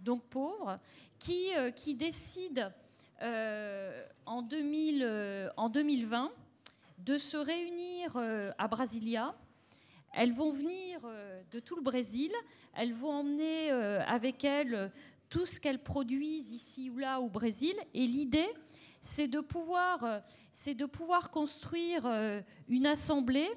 [0.01, 0.79] donc pauvres,
[1.19, 2.73] qui, qui décident
[3.21, 6.33] en, 2000, en 2020
[7.05, 8.17] de se réunir
[8.59, 9.35] à Brasilia
[10.13, 11.01] elles vont venir
[11.53, 12.33] de tout le Brésil,
[12.75, 14.91] elles vont emmener avec elles
[15.31, 17.75] tout ce qu'elles produisent ici ou là au Brésil.
[17.95, 18.49] Et l'idée,
[19.03, 20.21] c'est de, pouvoir, euh,
[20.67, 23.49] de pouvoir construire euh, une assemblée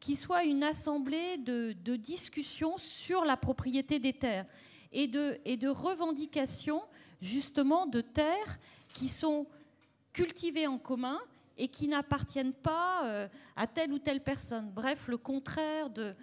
[0.00, 4.46] qui soit une assemblée de, de discussion sur la propriété des terres
[4.92, 6.82] et de, et de revendication
[7.20, 8.58] justement de terres
[8.94, 9.46] qui sont
[10.12, 11.18] cultivées en commun
[11.56, 14.70] et qui n'appartiennent pas euh, à telle ou telle personne.
[14.70, 16.14] Bref, le contraire de,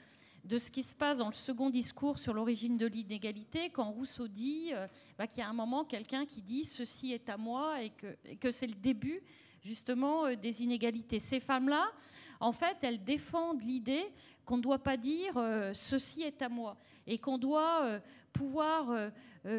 [0.49, 4.69] ce qui se passe dans le second discours sur l'origine de l'inégalité, quand Rousseau dit
[4.73, 7.91] euh, bah, qu'il y a un moment quelqu'un qui dit ceci est à moi et
[8.37, 9.21] que, c'est le début
[9.63, 11.19] justement euh, des inégalités.
[11.19, 11.91] Ces femmes-là,
[12.39, 14.05] en fait, elles défendent l'idée
[14.45, 15.35] qu'on ne doit pas dire
[15.71, 16.75] ceci est à moi
[17.07, 18.01] et qu'on doit
[18.33, 19.09] pouvoir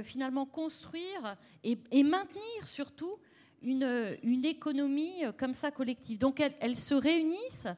[0.03, 3.17] finalement construire et, maintenir surtout
[3.65, 6.19] une, économie comme ça collective.
[6.19, 7.69] Donc elles se réunissent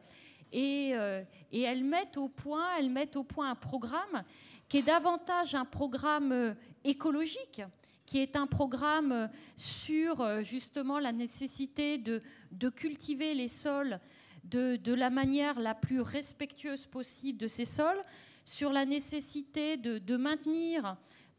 [0.54, 1.22] euh,
[1.52, 4.24] et, elles mettent au point, elles mettent au point un programme
[4.68, 7.62] qui est davantage un programme euh, écologique,
[8.04, 12.22] qui est un programme euh, sur justement la nécessité de,
[12.70, 14.00] cultiver les sols
[14.44, 18.02] de, la manière la plus respectueuse possible de ces sols,
[18.44, 20.96] sur la nécessité de, maintenir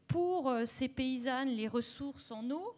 [0.08, 2.76] pour ces paysannes les ressources en eau.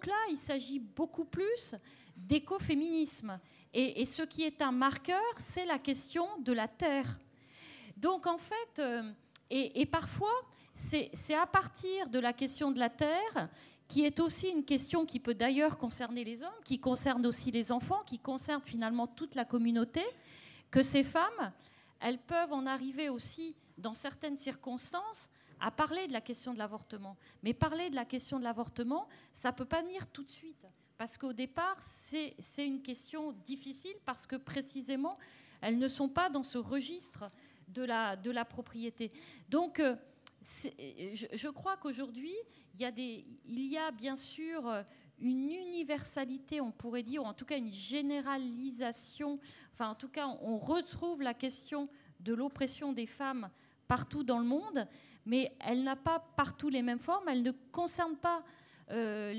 [0.00, 1.74] Donc là, il s'agit beaucoup plus
[2.16, 3.38] d'écoféminisme.
[3.74, 7.18] Et, ce qui est un marqueur, c'est la question de la terre.
[7.98, 9.02] Donc en fait, euh,
[9.50, 10.32] et, parfois,
[10.72, 13.50] c'est à partir de la question de la terre,
[13.88, 17.70] qui est aussi une question qui peut d'ailleurs concerner les hommes, qui concerne aussi les
[17.70, 20.02] enfants, qui concerne finalement toute la communauté,
[20.70, 21.52] que ces femmes,
[22.00, 25.28] elles peuvent en arriver aussi, dans certaines circonstances,
[25.60, 27.16] à parler de la question de l'avortement.
[27.42, 30.66] Mais parler de la question de l'avortement, ça ne peut pas venir tout de suite.
[30.96, 35.18] Parce qu'au départ, c'est une question difficile parce que précisément,
[35.60, 37.30] elles ne sont pas dans ce registre
[37.68, 39.12] de la, de la propriété.
[39.48, 39.96] Donc, euh,
[40.42, 42.34] je, crois qu'aujourd'hui,
[42.78, 44.84] il, il y a bien sûr
[45.20, 49.38] une universalité, on pourrait dire, ou en tout cas une généralisation,
[49.72, 51.88] enfin en tout cas, on retrouve la question
[52.20, 53.50] de l'oppression des femmes
[53.86, 54.86] partout dans le monde,
[55.26, 58.42] mais elle n'a pas partout les mêmes formes, elle ne concerne pas
[58.90, 59.32] euh,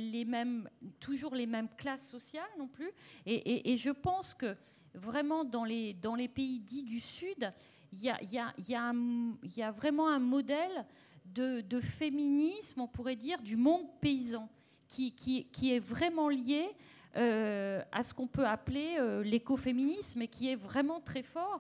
[1.00, 2.91] toujours les mêmes classes sociales non plus.
[3.26, 4.56] Et, je pense que
[4.94, 5.96] vraiment dans les,
[6.34, 7.52] pays dits du Sud,
[7.91, 10.86] il y a, vraiment un modèle
[11.26, 14.48] de, féminisme, on pourrait dire, du monde paysan,
[14.88, 16.70] qui est vraiment lié
[17.17, 21.60] euh, à ce qu'on peut appeler euh, l'écoféminisme et qui est vraiment très fort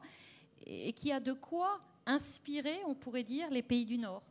[0.65, 4.23] et qui a de quoi inspirer, on pourrait dire, les pays du Nord.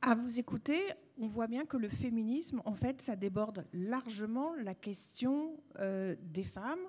[0.00, 0.80] À vous écouter,
[1.18, 6.42] on voit bien que le féminisme, en fait, ça déborde largement la question euh, des
[6.42, 6.80] femmes,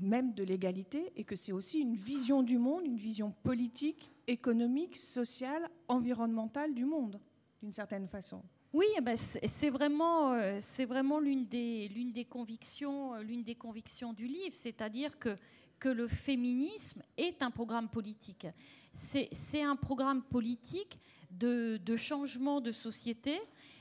[0.00, 4.96] même de l'égalité, et que c'est aussi une vision du monde, une vision politique, économique,
[4.96, 7.20] sociale, environnementale du monde,
[7.60, 8.42] d'une certaine façon.
[8.72, 13.42] Oui, eh ben, c'est vraiment, euh, c'est vraiment l'une des, l'une des convictions, euh, l'une
[13.42, 15.36] des convictions du livre, c'est-à-dire que
[15.82, 18.46] que le féminisme est un programme politique.
[18.94, 23.40] C'est un programme politique de, changement de société.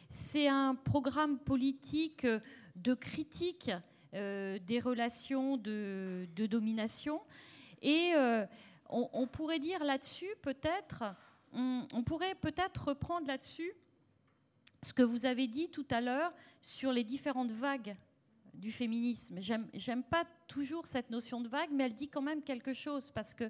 [0.10, 2.26] C'est un programme politique
[2.76, 3.70] de critique
[4.16, 7.22] euh, des relations de, domination.
[7.84, 8.48] Et euh,
[8.90, 11.04] on, pourrait dire là-dessus, peut-être,
[11.54, 13.74] on, pourrait peut-être reprendre là-dessus
[14.82, 17.96] ce que vous avez dit tout à l'heure sur les différentes vagues
[18.54, 19.40] du féminisme.
[19.40, 23.34] J'aime pas toujours cette notion de vague, mais elle dit quand même quelque chose parce
[23.34, 23.50] que,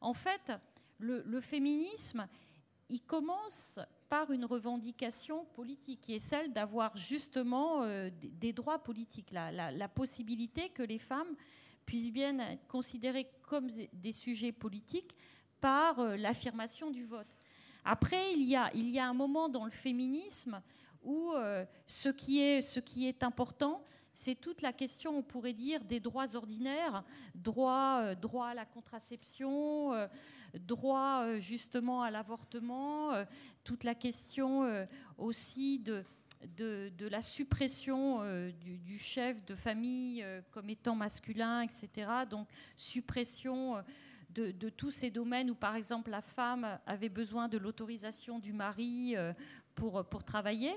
[0.00, 0.52] en fait,
[0.98, 2.26] le, féminisme,
[2.88, 9.32] il commence par une revendication politique, qui est celle d'avoir justement euh, des, droits politiques,
[9.32, 11.34] la, possibilité que les femmes
[11.84, 15.16] puissent bien être considérées comme des sujets politiques
[15.60, 17.38] par euh, l'affirmation du vote.
[17.84, 20.60] Après, il y, a, il y a un moment dans le féminisme
[21.02, 23.82] où euh, ce, qui est, ce qui est important,
[24.18, 29.92] c'est toute la question, on pourrait dire, des droits ordinaires, droit, euh, à la contraception,
[29.92, 30.08] euh,
[30.54, 33.12] droit justement à l'avortement,
[33.62, 34.86] toute la question
[35.18, 36.02] aussi de,
[36.98, 38.20] la suppression
[38.62, 42.08] du, chef de famille comme étant masculin, etc.
[42.30, 43.82] Donc suppression
[44.36, 49.16] de, tous ces domaines où, par exemple, la femme avait besoin de l'autorisation du mari
[49.16, 49.32] euh,
[49.76, 50.72] pour, pour travailler.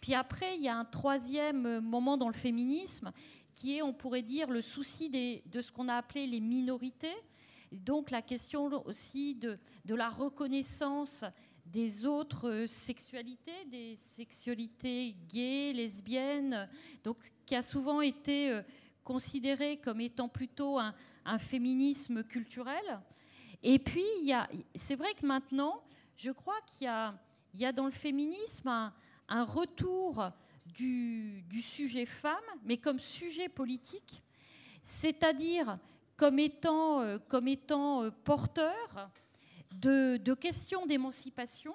[0.00, 3.12] Puis après, il y a un troisième moment dans le féminisme
[3.52, 7.14] qui est, on pourrait dire, le souci de ce qu'on a appelé les minorités.
[7.70, 11.24] donc la question aussi de, de la reconnaissance
[11.66, 16.68] des autres sexualités, des sexualités gays, lesbiennes,
[17.02, 18.62] donc qui a souvent été euh,
[19.02, 20.94] considéré comme étant plutôt un,
[21.38, 23.00] féminisme culturel.
[23.62, 24.04] Et puis,
[24.74, 25.82] c'est vrai que maintenant,
[26.16, 27.14] je crois qu'il y, a,
[27.74, 28.92] dans le féminisme
[29.28, 30.30] un, retour
[30.66, 34.22] du, sujet femme, mais comme sujet politique,
[34.82, 35.78] c'est-à-dire
[36.16, 39.10] comme étant, euh, comme étant euh, porteur
[39.72, 41.74] de, questions d'émancipation,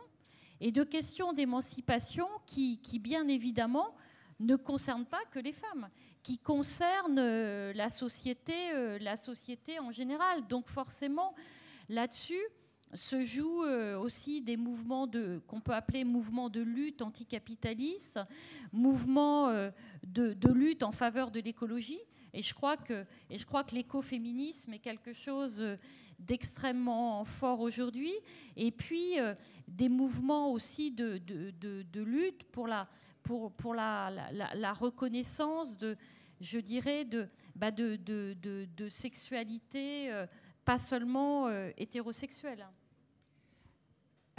[0.62, 3.96] et de questions d'émancipation qui, bien évidemment,
[4.40, 5.90] ne concernent pas que les femmes
[6.22, 10.46] qui concerne euh, la société, la société en général.
[10.48, 11.34] Donc forcément,
[11.88, 12.44] là-dessus
[12.94, 15.08] se jouent euh, aussi des mouvements
[15.48, 18.20] qu'on peut appeler mouvements de lutte anticapitaliste,
[18.72, 19.52] mouvements
[20.04, 22.00] de, de, lutte en faveur de l'écologie.
[22.34, 23.06] Et je crois que,
[23.72, 25.64] l'écoféminisme est quelque chose
[26.20, 28.14] d'extrêmement fort aujourd'hui.
[28.56, 29.16] Et puis
[29.68, 31.20] des mouvements aussi de,
[31.96, 32.88] lutte pour la,
[34.74, 35.98] reconnaissance de,
[36.42, 37.72] je dirais, de, bah
[38.90, 40.26] sexualité, euh,
[40.66, 42.66] pas seulement euh, hétérosexuelle.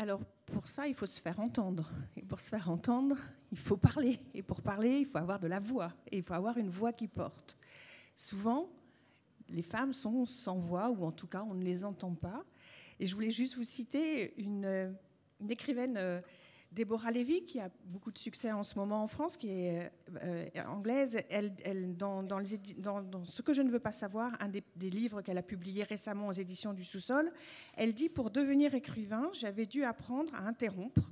[0.01, 1.91] Alors, pour ça, il faut se faire entendre.
[2.17, 3.19] Et pour se faire entendre,
[3.53, 4.19] il faut parler.
[4.33, 5.93] Et pour parler, il faut avoir de la voix.
[6.11, 7.59] Et il faut avoir une voix qui porte.
[8.15, 8.71] Souvent,
[9.51, 12.43] les femmes sont sans voix, ou en tout cas, on ne les entend pas.
[12.99, 14.97] Et je voulais juste vous citer une,
[15.39, 16.23] une écrivaine euh,
[16.72, 19.90] Déborah Lévy, qui a beaucoup de succès en ce moment en France, qui est
[20.22, 22.24] euh, anglaise, elle, dans,
[23.24, 26.33] Ce que je ne veux pas savoir, un des, livres qu'elle a publié récemment aux
[26.33, 27.30] éditions du Sous-sol,
[27.76, 31.11] elle dit Pour devenir écrivain, j'avais dû apprendre à interrompre,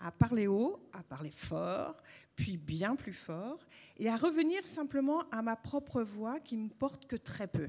[0.00, 1.96] à parler haut, à parler fort,
[2.34, 3.60] puis bien plus fort,
[3.96, 7.68] et à revenir simplement à ma propre voix qui me porte que très peu.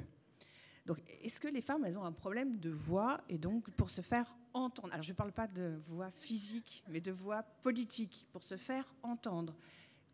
[1.21, 4.93] Est-ce que les femmes, ont un problème de voix et donc pour se faire entendre?
[4.93, 8.86] Alors, je ne parle pas de voix physique, mais de voix politique, pour se faire
[9.04, 9.56] entendre.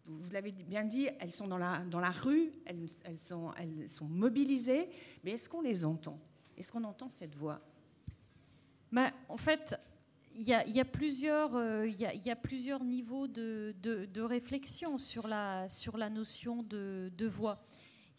[0.05, 3.53] Vous l'avez bien dit, elles sont dans la, rue, elles, sont,
[4.07, 4.89] mobilisées,
[5.23, 6.19] mais est-ce qu'on les entend?
[6.57, 7.59] Est-ce qu'on entend cette voix?
[8.91, 9.75] Bah, En fait,
[10.35, 11.51] il y, a plusieurs,
[12.83, 15.67] niveaux de, réflexion sur la,
[16.09, 17.65] notion de, de voix.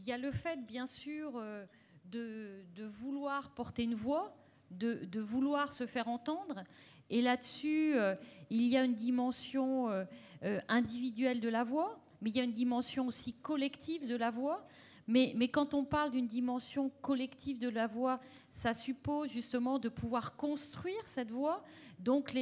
[0.01, 1.65] Il y a le fait, bien sûr, euh,
[2.11, 4.35] de, vouloir porter une voix,
[4.71, 6.65] de, vouloir se faire entendre.
[7.11, 8.15] Et là-dessus, euh,
[8.51, 10.05] il y a une dimension euh,
[10.43, 14.31] euh, individuelle de la voix, mais il y a une dimension aussi collective de la
[14.31, 14.67] voix.
[15.11, 18.21] Mais, quand on parle d'une dimension collective de la voix,
[18.53, 21.65] ça suppose justement de pouvoir construire cette voix.
[21.99, 22.35] Donc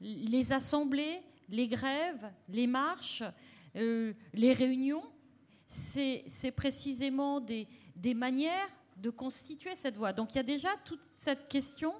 [0.00, 3.24] les, assemblées, les grèves, les marches,
[3.74, 5.02] les réunions,
[5.66, 10.12] c'est précisément des manières de constituer cette voix.
[10.12, 11.94] Donc il y a déjà toute cette question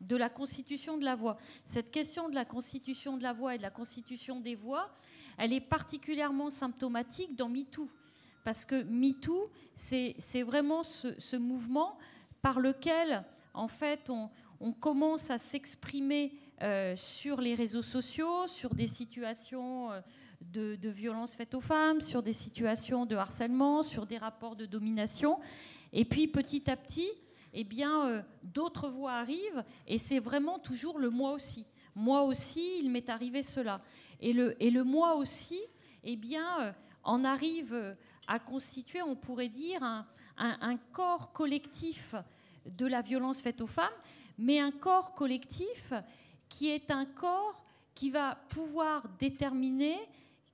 [0.00, 1.36] de la constitution de la voix.
[1.64, 4.90] Cette question de la constitution de la voix et de la constitution des voix,
[5.36, 7.88] elle est particulièrement symptomatique dans MeToo.
[8.44, 11.98] Parce que MeToo, c'est vraiment ce, mouvement
[12.40, 14.30] par lequel, en fait, on,
[14.72, 16.32] commence à s'exprimer
[16.62, 20.00] euh, sur les réseaux sociaux, sur des situations euh,
[20.40, 24.66] de, de violence faites aux femmes, sur des situations de harcèlement, sur des rapports de
[24.66, 25.38] domination.
[25.92, 27.10] Et puis petit à petit,
[27.54, 31.66] eh bien, euh, d'autres voix arrivent, et c'est vraiment toujours le moi aussi.
[31.94, 33.80] Moi aussi, il m'est arrivé cela.
[34.20, 35.60] Et le, et le moi aussi,
[36.04, 36.72] eh bien, euh,
[37.02, 37.94] en arrive euh,
[38.26, 42.14] à constituer, on pourrait dire, un, un, corps collectif
[42.76, 43.88] de la violence faite aux femmes,
[44.36, 45.92] mais un corps collectif
[46.48, 47.64] qui est un corps
[47.94, 49.96] qui va pouvoir déterminer,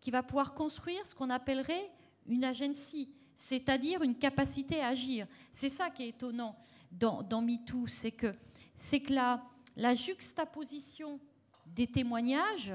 [0.00, 1.90] qui va pouvoir construire ce qu'on appellerait
[2.26, 5.26] une agency, c'est-à-dire une capacité à agir.
[5.52, 6.56] C'est ça qui est étonnant
[6.92, 8.34] dans, dans MeToo, c'est que,
[8.76, 9.42] c'est que la,
[9.76, 11.20] la juxtaposition
[11.66, 12.74] des témoignages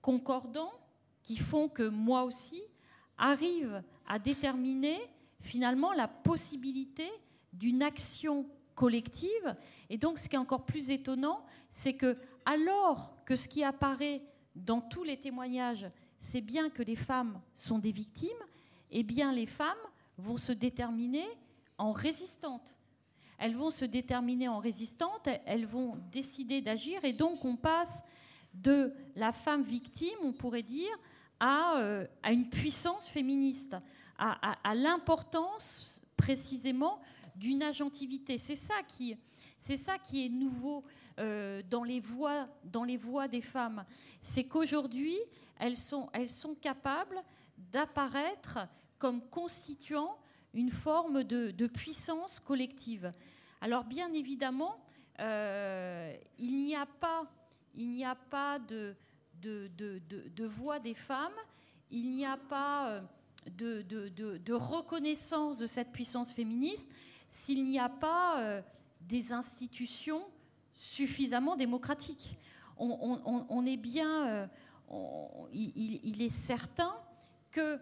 [0.00, 0.72] concordants
[1.22, 2.62] qui font que moi aussi
[3.18, 4.98] arrive à déterminer
[5.40, 7.08] finalement la possibilité
[7.52, 9.54] d'une action collective.
[9.90, 14.22] Et donc, ce qui est encore plus étonnant, c'est que alors que ce qui apparaît
[14.54, 15.86] dans tous les témoignages,
[16.18, 18.28] c'est bien que les femmes sont des victimes,
[18.90, 19.76] eh bien, les femmes
[20.18, 21.26] vont se déterminer
[21.78, 22.76] en résistantes.
[23.38, 28.04] Elles vont se déterminer en résistantes, elles vont décider d'agir, et donc on passe
[28.52, 30.90] de la femme victime, on pourrait dire,
[31.38, 33.76] à, euh, une puissance féministe,
[34.18, 37.00] à, l'importance précisément
[37.34, 38.38] d'une agentivité.
[38.38, 39.16] C'est ça qui,
[39.58, 40.84] ça qui est nouveau
[41.18, 43.86] euh, dans, les voix, dans les voix des femmes.
[44.20, 45.16] C'est qu'aujourd'hui,
[45.58, 47.22] elles sont capables
[47.72, 48.58] d'apparaître
[48.98, 50.16] comme constituant
[50.54, 53.12] une forme de, puissance collective.
[53.60, 54.78] Alors bien évidemment,
[55.20, 57.24] euh, il n'y a pas,
[57.74, 58.94] il n'y a pas de,
[60.38, 61.38] voix des femmes,
[61.90, 63.00] il n'y a pas euh,
[63.56, 66.90] de, reconnaissance de cette puissance féministe
[67.28, 68.62] s'il n'y a pas euh,
[69.00, 70.22] des institutions
[70.72, 72.36] suffisamment démocratiques.
[72.78, 74.48] On, est bien,
[75.52, 76.94] il, est certain
[77.50, 77.78] que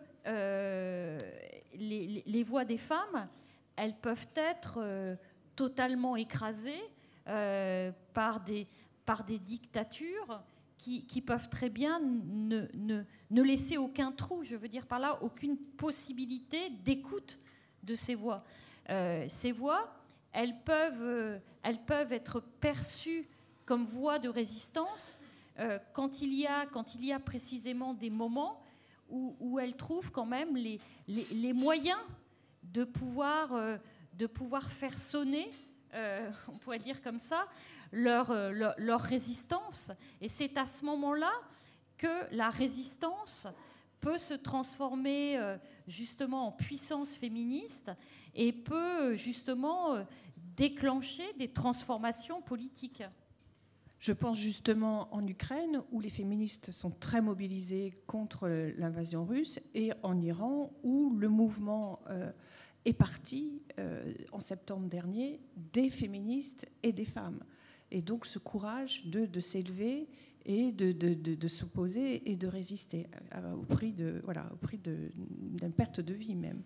[1.75, 3.29] les, les, voix des femmes,
[3.77, 5.17] elles peuvent être
[5.57, 6.83] totalement écrasées
[7.25, 8.67] par, des,
[9.07, 10.43] par dictatures
[10.79, 12.63] qui, peuvent très bien ne,
[13.31, 17.39] laisser aucun trou, je veux dire par là, aucune possibilité d'écoute
[17.83, 18.45] de ces voix.
[18.91, 19.93] Euh, ces voix,
[20.33, 23.29] elles peuvent, euh, être perçues
[23.67, 25.19] comme voix de résistance
[25.59, 28.63] euh, quand, il y a, quand il y a précisément des moments
[29.09, 32.01] où, où elles trouvent quand même les, moyens
[32.63, 33.51] de pouvoir,
[34.15, 35.51] de pouvoir faire sonner,
[36.49, 37.47] on pourrait dire comme ça,
[37.95, 39.93] euh, leur, leur, résistance.
[40.21, 41.33] Et c'est à ce moment-là
[41.97, 43.49] que la résistance
[44.01, 45.57] peut se transformer euh,
[45.87, 47.91] justement en puissance féministe
[48.35, 50.05] et peut justement euh,
[50.37, 53.03] déclencher des transformations politiques.
[53.99, 59.93] Je pense justement en Ukraine, où les féministes sont très mobilisées contre l'invasion russe, et
[60.03, 62.01] en Iran, où le mouvement
[62.85, 63.61] est parti
[64.31, 65.41] en septembre dernier
[65.73, 67.43] des féministes et des femmes.
[67.91, 70.09] Et donc ce courage de, s'élever
[70.45, 73.07] et de, de, de s'opposer et de résister
[73.55, 76.63] au prix de voilà au prix d'une perte de vie même.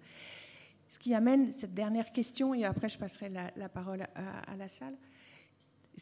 [0.89, 4.95] Ce qui amène cette dernière question et après je passerai la, parole à, la salle.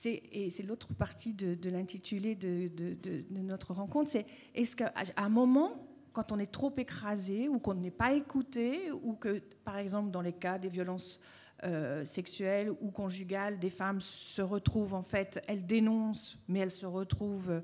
[0.05, 5.71] Et c'est l'autre partie de, l'intitulé de, notre rencontre, c'est est-ce qu'à un moment,
[6.13, 10.23] quand on est trop écrasé ou qu'on n'est pas écouté, ou que, par exemple, dans
[10.23, 11.21] les cas des violences
[11.65, 16.87] euh, sexuelles ou conjugales, des femmes se retrouvent en fait, elles dénoncent, mais elles se
[16.87, 17.61] retrouvent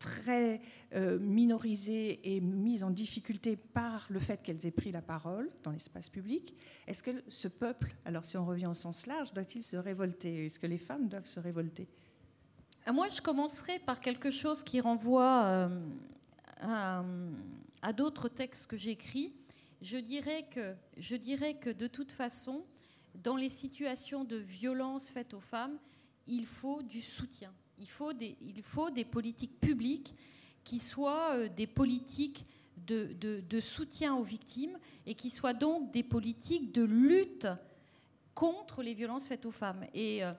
[0.00, 0.60] très
[0.94, 5.70] euh, minorisées et mises en difficulté par le fait qu'elles aient pris la parole dans
[5.70, 6.56] l'espace public.
[6.88, 10.46] Est-ce que ce peuple, alors si on revient au sens large, doit-il se révolter?
[10.46, 11.86] Est-ce que les femmes doivent se révolter?
[12.88, 15.70] Euh, Moi, je commencerai par quelque chose qui renvoie
[16.62, 17.04] à,
[17.82, 19.34] à d'autres textes que j'écris.
[19.82, 22.64] Je dirais que, je dirais que de toute façon,
[23.14, 25.78] dans les situations de violence faites aux femmes,
[26.26, 27.52] il faut du soutien.
[27.80, 30.14] Il faut des, il faut des politiques publiques
[30.64, 32.46] qui soient euh, des politiques
[32.86, 37.46] de, de, soutien aux victimes et qui soient donc des politiques de lutte
[38.34, 39.86] contre les violences faites aux femmes.
[39.94, 40.32] Et, euh,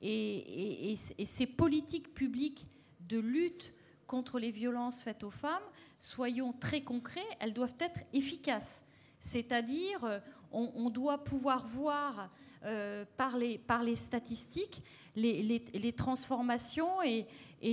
[0.00, 2.66] et, et, et, ces politiques publiques
[3.00, 3.72] de lutte
[4.06, 5.62] contre les violences faites aux femmes,
[6.00, 8.84] soyons très concrets, elles doivent être efficaces.
[9.20, 10.20] C'est-à-dire,
[10.52, 12.30] on, doit pouvoir voir
[12.64, 14.82] euh, par, les, par, les, statistiques
[15.16, 17.26] les, transformations et,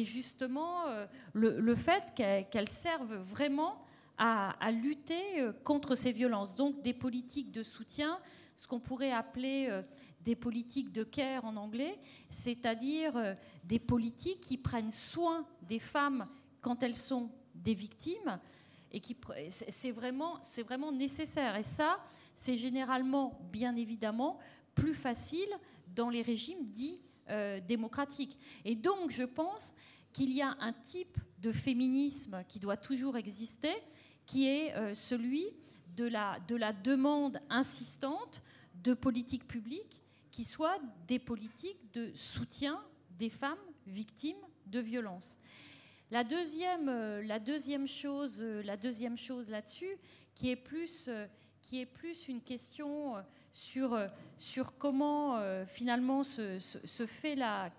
[0.03, 2.13] justement euh, le, fait
[2.49, 3.85] qu'elles servent vraiment
[4.17, 6.55] à, lutter euh, contre ces violences.
[6.55, 8.19] Donc des politiques de soutien,
[8.55, 9.69] ce qu'on pourrait appeler
[10.21, 11.97] des politiques de care en anglais,
[12.29, 16.27] c'est-à-dire des politiques qui prennent soin des femmes
[16.61, 18.39] quand elles sont des victimes
[18.91, 19.15] et qui
[19.49, 21.99] c'est vraiment c'est vraiment nécessaire et ça
[22.39, 24.39] c'est généralement, bien évidemment,
[24.73, 25.49] plus facile
[25.93, 28.39] dans les régimes dits euh, démocratiques.
[28.63, 29.75] Et donc, je pense
[30.13, 33.73] qu'il y a un type de féminisme qui doit toujours exister,
[34.25, 35.47] qui est euh, celui
[35.97, 38.41] de la, de la demande insistante
[38.75, 40.79] de politiques publiques qui soient
[41.09, 42.79] des politiques de soutien
[43.17, 45.39] des femmes victimes de violences.
[46.11, 49.95] La deuxième, euh, la deuxième chose, la deuxième chose là-dessus,
[50.33, 51.09] qui est plus
[51.93, 54.07] plus une question, euh,
[54.39, 56.57] sur, comment finalement se,
[57.05, 57.69] fait la,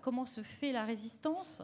[0.85, 1.61] résistance.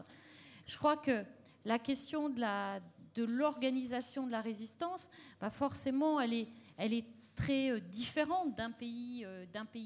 [0.66, 1.24] Je crois que
[1.64, 5.08] la question de l'organisation de la résistance,
[5.40, 7.04] bah forcément, elle est,
[7.34, 9.24] très différente d'un pays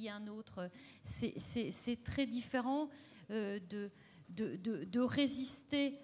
[0.09, 0.69] à un autre.
[1.05, 2.89] C'est très différent
[3.29, 3.91] de,
[4.37, 5.99] de, résister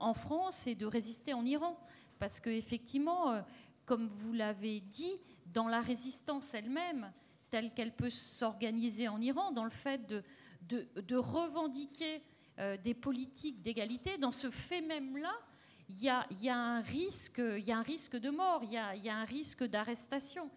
[0.00, 1.78] en France et de résister en Iran.
[2.18, 3.42] Parce qu'effectivement,
[3.86, 7.12] comme vous l'avez dit, dans la résistance elle-même,
[7.50, 10.12] telle qu'elle peut s'organiser en Iran, dans le fait
[10.66, 12.22] de, revendiquer
[12.58, 15.32] euh, des politiques d'égalité, dans ce fait même-là,
[15.88, 18.78] il y a, y, a un risque, y a un risque de mort, il y
[18.78, 20.50] a, un risque d'arrestation.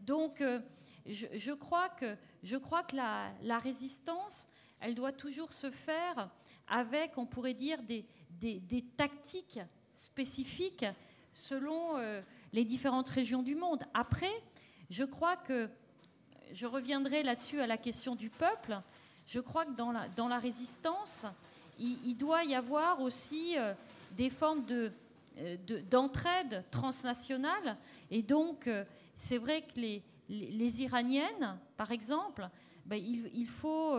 [0.00, 0.58] Donc, euh,
[1.06, 4.48] je, crois que, je crois que la, résistance,
[4.82, 6.28] elle doit toujours se faire
[6.68, 9.60] avec, on pourrait dire, des, des, tactiques
[9.92, 10.84] spécifiques
[11.32, 12.20] selon euh,
[12.52, 13.84] les différentes régions du monde.
[13.94, 14.32] Après,
[14.90, 15.68] je crois que,
[16.52, 18.80] je reviendrai là-dessus à la question du peuple,
[19.26, 21.26] je crois que dans la, dans la résistance,
[21.78, 23.72] il, doit y avoir aussi euh,
[24.16, 24.92] des formes de,
[25.38, 25.56] euh,
[25.90, 27.76] d'entraide transnationale.
[28.10, 28.68] Et donc,
[29.16, 32.48] c'est vrai que les, les, Iraniennes, par exemple,
[32.84, 33.96] ben, il, faut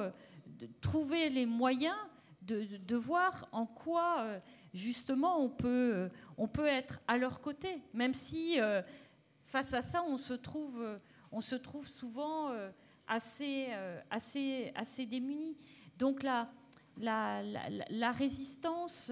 [0.82, 1.96] trouver les moyens
[2.42, 4.40] de, de, voir en quoi
[4.74, 8.82] justement, on peut, euh, on peut être à leur côté, même si euh,
[9.46, 10.98] face à ça, on se trouve, euh,
[11.32, 12.52] on se trouve souvent
[13.08, 13.70] assez,
[14.10, 15.58] assez, assez démunis.
[15.98, 16.50] Donc la,
[16.98, 17.42] la,
[17.90, 19.12] la, résistance,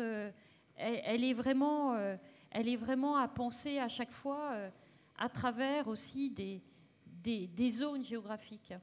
[0.75, 1.95] elle, est vraiment,
[2.51, 4.55] elle est vraiment à penser à chaque fois
[5.17, 6.61] à travers aussi des,
[7.07, 8.73] des, des zones géographiques.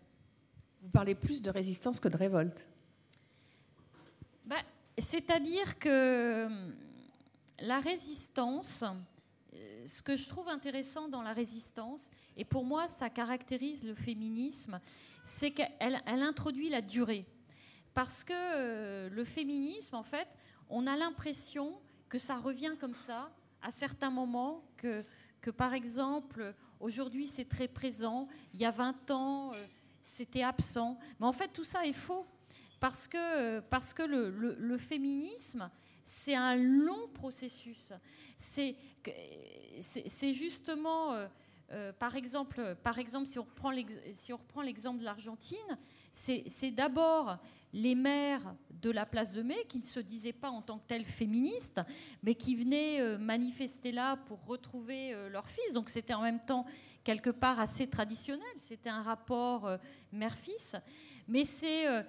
[0.83, 2.67] Vous parlez plus de résistance que de révolte
[4.45, 4.63] ben,
[4.97, 6.75] c'est-à-dire que hum,
[7.61, 8.83] la résistance,
[9.53, 13.95] euh, ce que je trouve intéressant dans la résistance, et pour moi ça caractérise le
[13.95, 14.81] féminisme,
[15.25, 17.27] c'est qu'elle introduit la durée.
[17.95, 20.29] Parce que euh, le féminisme, en fait,
[20.71, 25.05] on a l'impression que ça revient comme ça à certains moments, que,
[25.41, 29.67] que par exemple, aujourd'hui c'est très présent, il y a 20 ans euh,
[30.09, 30.99] c'était absent.
[31.21, 32.27] Mais en fait tout ça est faux
[32.81, 35.71] parce que, parce que le, féminisme,
[36.07, 37.93] c'est un long processus.
[38.39, 38.77] C'est
[40.33, 41.27] justement, euh,
[41.73, 45.79] euh, par, exemple, par exemple, si on reprend l'exemple de l'Argentine,
[46.15, 47.37] c'est d'abord
[47.73, 50.87] les mères de la place de mai qui ne se disaient pas en tant que
[50.87, 51.81] telles féministes,
[52.23, 55.73] mais qui venaient euh, manifester là pour retrouver leur fils.
[55.73, 56.65] Donc c'était en même temps
[57.05, 59.79] quelque part assez traditionnel, c'était un rapport
[60.13, 60.77] mère-fils.
[61.29, 62.03] Mais c'est euh,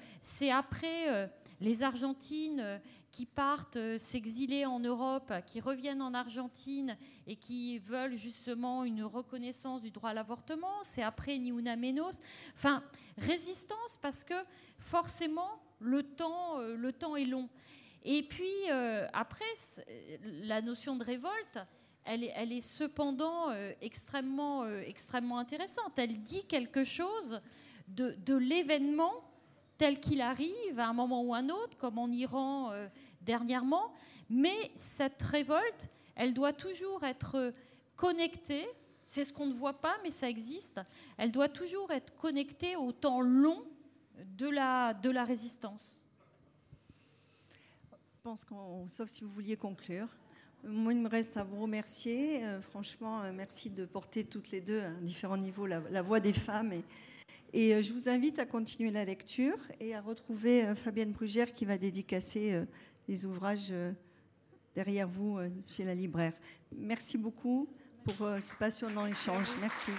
[0.51, 1.28] après euh,
[1.62, 2.80] les Argentines euh,
[3.12, 6.97] qui partent s'exiler en Europe, qui reviennent en Argentine
[7.28, 10.84] et qui veulent justement une reconnaissance du droit à l'avortement.
[10.84, 12.22] C'est après Niuna Menos.
[12.55, 12.84] Enfin,
[13.18, 14.36] résistance parce que
[14.78, 17.49] forcément, le temps, le temps est long.
[18.03, 18.70] Et puis,
[19.14, 19.45] après,
[20.43, 21.60] la notion de révolte,
[22.05, 23.51] elle est, elle est cependant
[23.82, 25.97] extrêmement, extrêmement intéressante.
[25.97, 27.41] Elle dit quelque chose
[27.95, 29.14] de, l'événement
[29.80, 32.88] tel qu'il arrive à un moment ou un autre, comme en Iran euh,
[33.22, 33.94] dernièrement.
[34.30, 37.54] Mais cette révolte, elle doit toujours être
[37.96, 38.68] connectée.
[39.08, 40.82] C'est ce qu'on ne voit pas, mais ça existe.
[41.18, 43.64] Elle doit toujours être connectée au temps long
[44.38, 46.02] de la, résistance.
[47.50, 50.10] Je pense qu'on, sauf si vous vouliez conclure.
[50.66, 52.44] Moi, il me reste à vous remercier.
[52.44, 56.34] Euh, franchement, euh, merci de porter toutes les deux à différents niveaux la, voix des
[56.34, 56.74] femmes
[57.54, 61.52] et euh, je vous invite à continuer la lecture et à retrouver euh, Fabienne Brugère
[61.52, 62.66] qui va dédicacer euh,
[63.08, 63.74] les ouvrages
[64.76, 66.34] derrière vous chez la libraire.
[66.76, 67.68] Merci beaucoup
[68.04, 69.47] pour ce passionnant échange.
[69.62, 69.91] Merci.